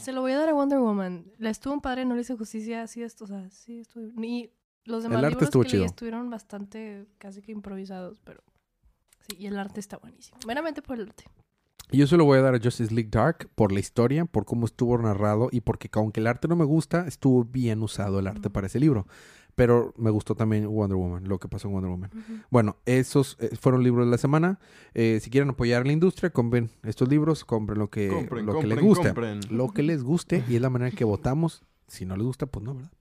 Se 0.00 0.12
lo 0.12 0.22
voy 0.22 0.32
a 0.32 0.38
dar 0.38 0.48
a 0.48 0.54
Wonder 0.54 0.78
Woman. 0.78 1.26
La 1.38 1.50
estuvo 1.50 1.74
un 1.74 1.80
padre, 1.80 2.04
no 2.04 2.14
le 2.14 2.22
hice 2.22 2.36
justicia. 2.36 2.86
Sí, 2.86 3.02
esto, 3.02 3.24
o 3.24 3.26
sea, 3.26 3.48
sí 3.50 3.80
estuvo. 3.80 4.06
Y 4.22 4.50
los 4.84 5.02
demás 5.02 5.18
El 5.18 5.24
arte 5.26 5.44
libros 5.44 5.64
que 5.64 5.70
chido. 5.70 5.82
leí 5.82 5.86
estuvieron 5.86 6.30
bastante 6.30 7.06
casi 7.18 7.42
que 7.42 7.52
improvisados, 7.52 8.20
pero. 8.24 8.42
Sí, 9.20 9.36
y 9.38 9.46
el 9.46 9.58
arte 9.58 9.80
está 9.80 9.98
buenísimo. 9.98 10.38
Meramente 10.46 10.80
por 10.80 10.98
el 10.98 11.08
arte. 11.08 11.24
Y 11.92 11.98
yo 11.98 12.06
se 12.06 12.16
lo 12.16 12.24
voy 12.24 12.38
a 12.38 12.42
dar 12.42 12.54
a 12.54 12.60
Justice 12.60 12.94
League 12.94 13.10
Dark 13.10 13.50
por 13.54 13.72
la 13.72 13.80
historia, 13.80 14.24
por 14.24 14.44
cómo 14.44 14.64
estuvo 14.66 14.96
narrado 14.96 15.48
y 15.50 15.60
porque 15.60 15.90
aunque 15.92 16.20
el 16.20 16.28
arte 16.28 16.46
no 16.46 16.54
me 16.54 16.64
gusta, 16.64 17.06
estuvo 17.08 17.44
bien 17.44 17.82
usado 17.82 18.20
el 18.20 18.28
arte 18.28 18.48
para 18.48 18.68
ese 18.68 18.78
libro. 18.78 19.06
Pero 19.54 19.92
me 19.96 20.10
gustó 20.10 20.34
también 20.34 20.66
Wonder 20.68 20.96
Woman, 20.96 21.28
lo 21.28 21.38
que 21.38 21.48
pasó 21.48 21.68
en 21.68 21.74
Wonder 21.74 21.90
Woman. 21.90 22.10
Bueno, 22.50 22.76
esos 22.86 23.36
eh, 23.40 23.56
fueron 23.60 23.82
libros 23.82 24.06
de 24.06 24.10
la 24.10 24.18
semana. 24.18 24.58
Eh, 24.94 25.18
si 25.22 25.30
quieren 25.30 25.50
apoyar 25.50 25.82
a 25.82 25.84
la 25.84 25.92
industria, 25.92 26.30
compren 26.30 26.70
estos 26.82 27.08
libros, 27.08 27.44
compren 27.44 27.78
lo 27.78 27.90
que, 27.90 28.08
Compren, 28.08 28.46
lo 28.46 28.58
que 28.60 28.66
les 28.66 28.80
guste. 28.80 29.08
compren. 29.08 29.40
Lo 29.50 29.70
que 29.72 29.82
les 29.82 30.02
guste 30.02 30.44
y 30.48 30.56
es 30.56 30.62
la 30.62 30.70
manera 30.70 30.90
en 30.90 30.96
que 30.96 31.04
votamos. 31.04 31.62
Si 31.86 32.06
no 32.06 32.16
les 32.16 32.24
gusta, 32.24 32.46
pues 32.46 32.64
no, 32.64 32.74
¿verdad? 32.74 32.92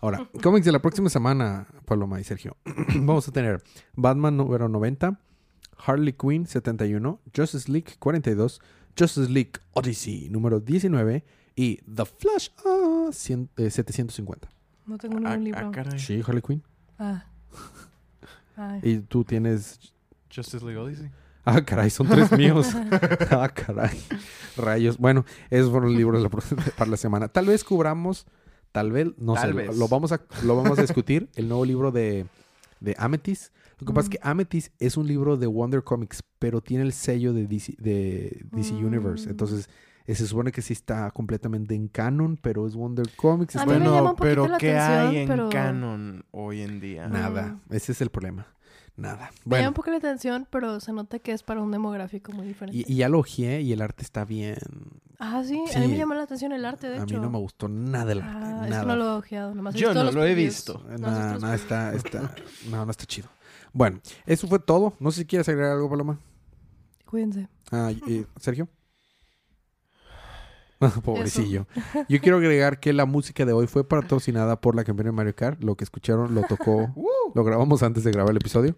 Ahora, 0.00 0.30
cómics 0.42 0.64
de 0.64 0.72
la 0.72 0.80
próxima 0.80 1.10
semana, 1.10 1.66
Paloma 1.84 2.18
y 2.20 2.24
Sergio. 2.24 2.56
Vamos 2.96 3.28
a 3.28 3.32
tener 3.32 3.62
Batman 3.94 4.34
número 4.36 4.66
90, 4.68 5.20
Harley 5.76 6.14
Quinn 6.14 6.46
71, 6.46 7.20
Justice 7.36 7.70
League 7.70 7.92
42, 7.98 8.62
Justice 8.98 9.30
League 9.30 9.52
Odyssey 9.72 10.28
número 10.30 10.58
19 10.60 11.22
y 11.54 11.76
The 11.82 12.06
Flash 12.06 12.48
ah, 12.64 13.10
100, 13.12 13.50
eh, 13.58 13.70
750. 13.70 14.48
No 14.86 14.98
tengo 14.98 15.16
Ah, 15.18 15.36
ningún 15.36 15.54
ah, 15.54 15.60
libro. 15.62 15.72
caray. 15.72 15.98
Sí, 15.98 16.22
Harley 16.26 16.42
Quinn. 16.42 16.62
Ah. 16.98 17.24
Ay. 18.56 18.80
Y 18.82 18.98
tú 19.00 19.24
tienes 19.24 19.78
Justice 20.34 20.64
League 20.64 20.78
Odyssey. 20.78 21.10
Ah, 21.44 21.62
caray, 21.64 21.90
son 21.90 22.06
tres 22.08 22.30
míos. 22.38 22.68
ah, 23.30 23.48
caray. 23.48 23.98
Rayos. 24.56 24.98
Bueno, 24.98 25.24
esos 25.48 25.70
fueron 25.70 25.90
los 25.90 25.98
libros 25.98 26.18
de 26.18 26.24
la 26.24 26.28
pro- 26.28 26.42
para 26.76 26.90
la 26.90 26.96
semana. 26.96 27.28
Tal 27.28 27.46
vez 27.46 27.64
cubramos, 27.64 28.26
tal 28.72 28.92
vez, 28.92 29.08
no 29.16 29.34
Tal 29.34 29.50
sé, 29.50 29.56
vez. 29.56 29.76
Lo, 29.76 29.88
vamos 29.88 30.12
a, 30.12 30.20
lo 30.44 30.56
vamos 30.56 30.78
a 30.78 30.82
discutir, 30.82 31.28
el 31.36 31.48
nuevo 31.48 31.64
libro 31.64 31.90
de, 31.90 32.26
de 32.80 32.94
Amethyst. 32.98 33.52
Lo 33.78 33.86
que 33.86 33.92
pasa 33.94 34.06
es 34.06 34.10
que 34.10 34.18
Amethyst 34.22 34.74
es 34.78 34.98
un 34.98 35.06
libro 35.06 35.38
de 35.38 35.46
Wonder 35.46 35.82
Comics, 35.82 36.22
pero 36.38 36.60
tiene 36.60 36.84
el 36.84 36.92
sello 36.92 37.32
de 37.32 37.46
DC, 37.46 37.76
de 37.78 38.44
DC 38.52 38.74
Mm. 38.74 38.84
Universe. 38.84 39.30
Entonces, 39.30 39.70
eh, 40.10 40.14
se 40.14 40.26
supone 40.26 40.50
que 40.52 40.62
sí 40.62 40.72
está 40.72 41.10
completamente 41.10 41.74
en 41.74 41.88
canon, 41.88 42.36
pero 42.36 42.66
es 42.66 42.74
Wonder 42.74 43.06
Comics. 43.16 43.56
A 43.56 43.60
está- 43.60 43.72
mí 43.72 43.78
me 43.78 43.84
llama 43.84 43.90
Bueno, 43.90 44.10
un 44.10 44.16
poquito 44.16 44.22
pero 44.42 44.48
la 44.48 44.58
¿qué 44.58 44.76
atención, 44.78 45.08
hay 45.08 45.16
en 45.18 45.28
pero- 45.28 45.48
canon 45.50 46.24
hoy 46.32 46.62
en 46.62 46.80
día? 46.80 47.08
Nada. 47.08 47.58
Ese 47.70 47.92
es 47.92 48.00
el 48.00 48.10
problema. 48.10 48.46
Nada. 48.96 49.30
Me 49.46 49.56
llama 49.58 49.68
un 49.68 49.74
poco 49.74 49.90
la 49.90 49.96
atención, 49.96 50.46
pero 50.50 50.78
se 50.80 50.92
nota 50.92 51.18
que 51.20 51.32
es 51.32 51.42
para 51.42 51.62
un 51.62 51.70
demográfico 51.70 52.32
muy 52.32 52.46
diferente. 52.46 52.76
y, 52.86 52.92
y 52.92 52.96
ya 52.96 53.08
lo 53.08 53.20
ojeé 53.20 53.62
y 53.62 53.72
el 53.72 53.80
arte 53.80 54.02
está 54.02 54.24
bien. 54.26 54.56
Ah, 55.18 55.42
sí, 55.46 55.62
a 55.74 55.78
mí 55.80 55.88
me 55.88 55.96
llama 55.96 56.14
la 56.16 56.22
atención 56.24 56.52
el 56.52 56.64
arte, 56.64 56.88
de 56.88 56.98
A 56.98 57.02
hecho. 57.04 57.14
mí 57.14 57.20
no 57.20 57.30
me 57.30 57.38
gustó 57.38 57.68
nada 57.68 58.12
el 58.12 58.20
arte. 58.20 58.36
Ah, 58.42 58.60
es 58.64 58.70
nada. 58.70 58.82
que 58.82 58.88
no 58.88 58.96
lo 58.96 59.04
he 59.06 59.16
ojeado, 59.18 59.54
nomás 59.54 59.74
Yo 59.74 59.94
no 59.94 60.10
lo 60.10 60.24
he 60.24 60.34
visto. 60.34 60.82
No, 60.98 61.08
los 61.08 61.40
nada, 61.40 61.54
está, 61.54 61.94
está, 61.94 62.34
no, 62.70 62.84
no 62.84 62.90
está 62.90 63.04
chido. 63.06 63.28
Bueno, 63.72 64.00
eso 64.26 64.48
fue 64.48 64.58
todo. 64.58 64.94
No 64.98 65.10
sé 65.12 65.20
si 65.20 65.26
quieres 65.26 65.48
agregar 65.48 65.72
algo, 65.72 65.88
Paloma. 65.88 66.18
Cuídense. 67.06 67.48
Ah, 67.70 67.90
y- 67.92 68.26
Sergio. 68.40 68.68
Ah, 70.80 70.92
Pobrecillo. 71.04 71.66
Yo 72.08 72.20
quiero 72.20 72.38
agregar 72.38 72.80
que 72.80 72.92
la 72.92 73.04
música 73.04 73.44
de 73.44 73.52
hoy 73.52 73.66
fue 73.66 73.84
patrocinada 73.86 74.60
por 74.60 74.74
la 74.74 74.84
campeona 74.84 75.10
de 75.10 75.16
Mario 75.16 75.34
Kart. 75.36 75.62
Lo 75.62 75.76
que 75.76 75.84
escucharon 75.84 76.34
lo 76.34 76.42
tocó, 76.44 76.94
lo 77.34 77.44
grabamos 77.44 77.82
antes 77.82 78.02
de 78.04 78.10
grabar 78.12 78.30
el 78.30 78.38
episodio. 78.38 78.76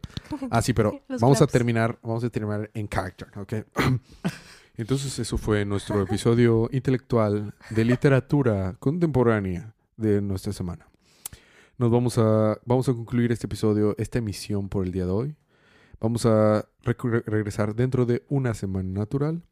Ah, 0.51 0.63
sí, 0.63 0.73
pero 0.73 1.01
Los 1.09 1.21
vamos 1.21 1.41
a 1.43 1.47
terminar, 1.47 1.99
vamos 2.03 2.25
a 2.25 2.31
terminar 2.31 2.71
en 2.75 2.89
character, 2.89 3.29
¿ok? 3.39 3.53
Entonces 4.77 5.19
eso 5.19 5.37
fue 5.39 5.65
nuestro 5.65 6.01
episodio 6.03 6.69
intelectual 6.73 7.55
de 7.71 7.85
literatura 7.85 8.75
contemporánea 8.79 9.75
de 9.97 10.21
nuestra 10.23 10.53
semana. 10.53 10.87
Nos 11.79 11.91
vamos 11.91 12.17
a, 12.19 12.59
vamos 12.65 12.89
a 12.89 12.93
concluir 12.95 13.33
este 13.33 13.47
episodio, 13.47 13.95
esta 13.99 14.19
emisión 14.19 14.69
por 14.69 14.85
el 14.87 14.93
día 14.93 15.05
de 15.05 15.11
hoy. 15.13 15.37
Vamos 16.01 16.27
a 16.27 16.67
re- 16.83 17.23
regresar 17.27 17.75
dentro 17.75 18.07
de 18.07 18.25
una 18.29 18.55
semana 18.55 18.89
natural. 19.01 19.43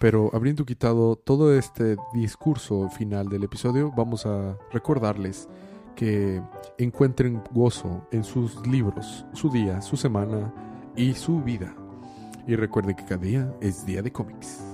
Pero 0.00 0.30
habiendo 0.32 0.64
quitado 0.64 1.14
todo 1.14 1.54
este 1.54 1.98
discurso 2.14 2.88
final 2.88 3.28
del 3.28 3.44
episodio, 3.44 3.92
vamos 3.94 4.24
a 4.24 4.56
recordarles 4.72 5.46
que 5.94 6.40
encuentren 6.78 7.42
gozo 7.52 8.06
en 8.10 8.24
sus 8.24 8.66
libros, 8.66 9.26
su 9.34 9.50
día, 9.50 9.82
su 9.82 9.98
semana 9.98 10.54
y 10.96 11.12
su 11.12 11.42
vida. 11.42 11.74
Y 12.46 12.56
recuerden 12.56 12.96
que 12.96 13.04
cada 13.04 13.18
día 13.18 13.54
es 13.60 13.84
día 13.84 14.00
de 14.00 14.10
cómics. 14.10 14.69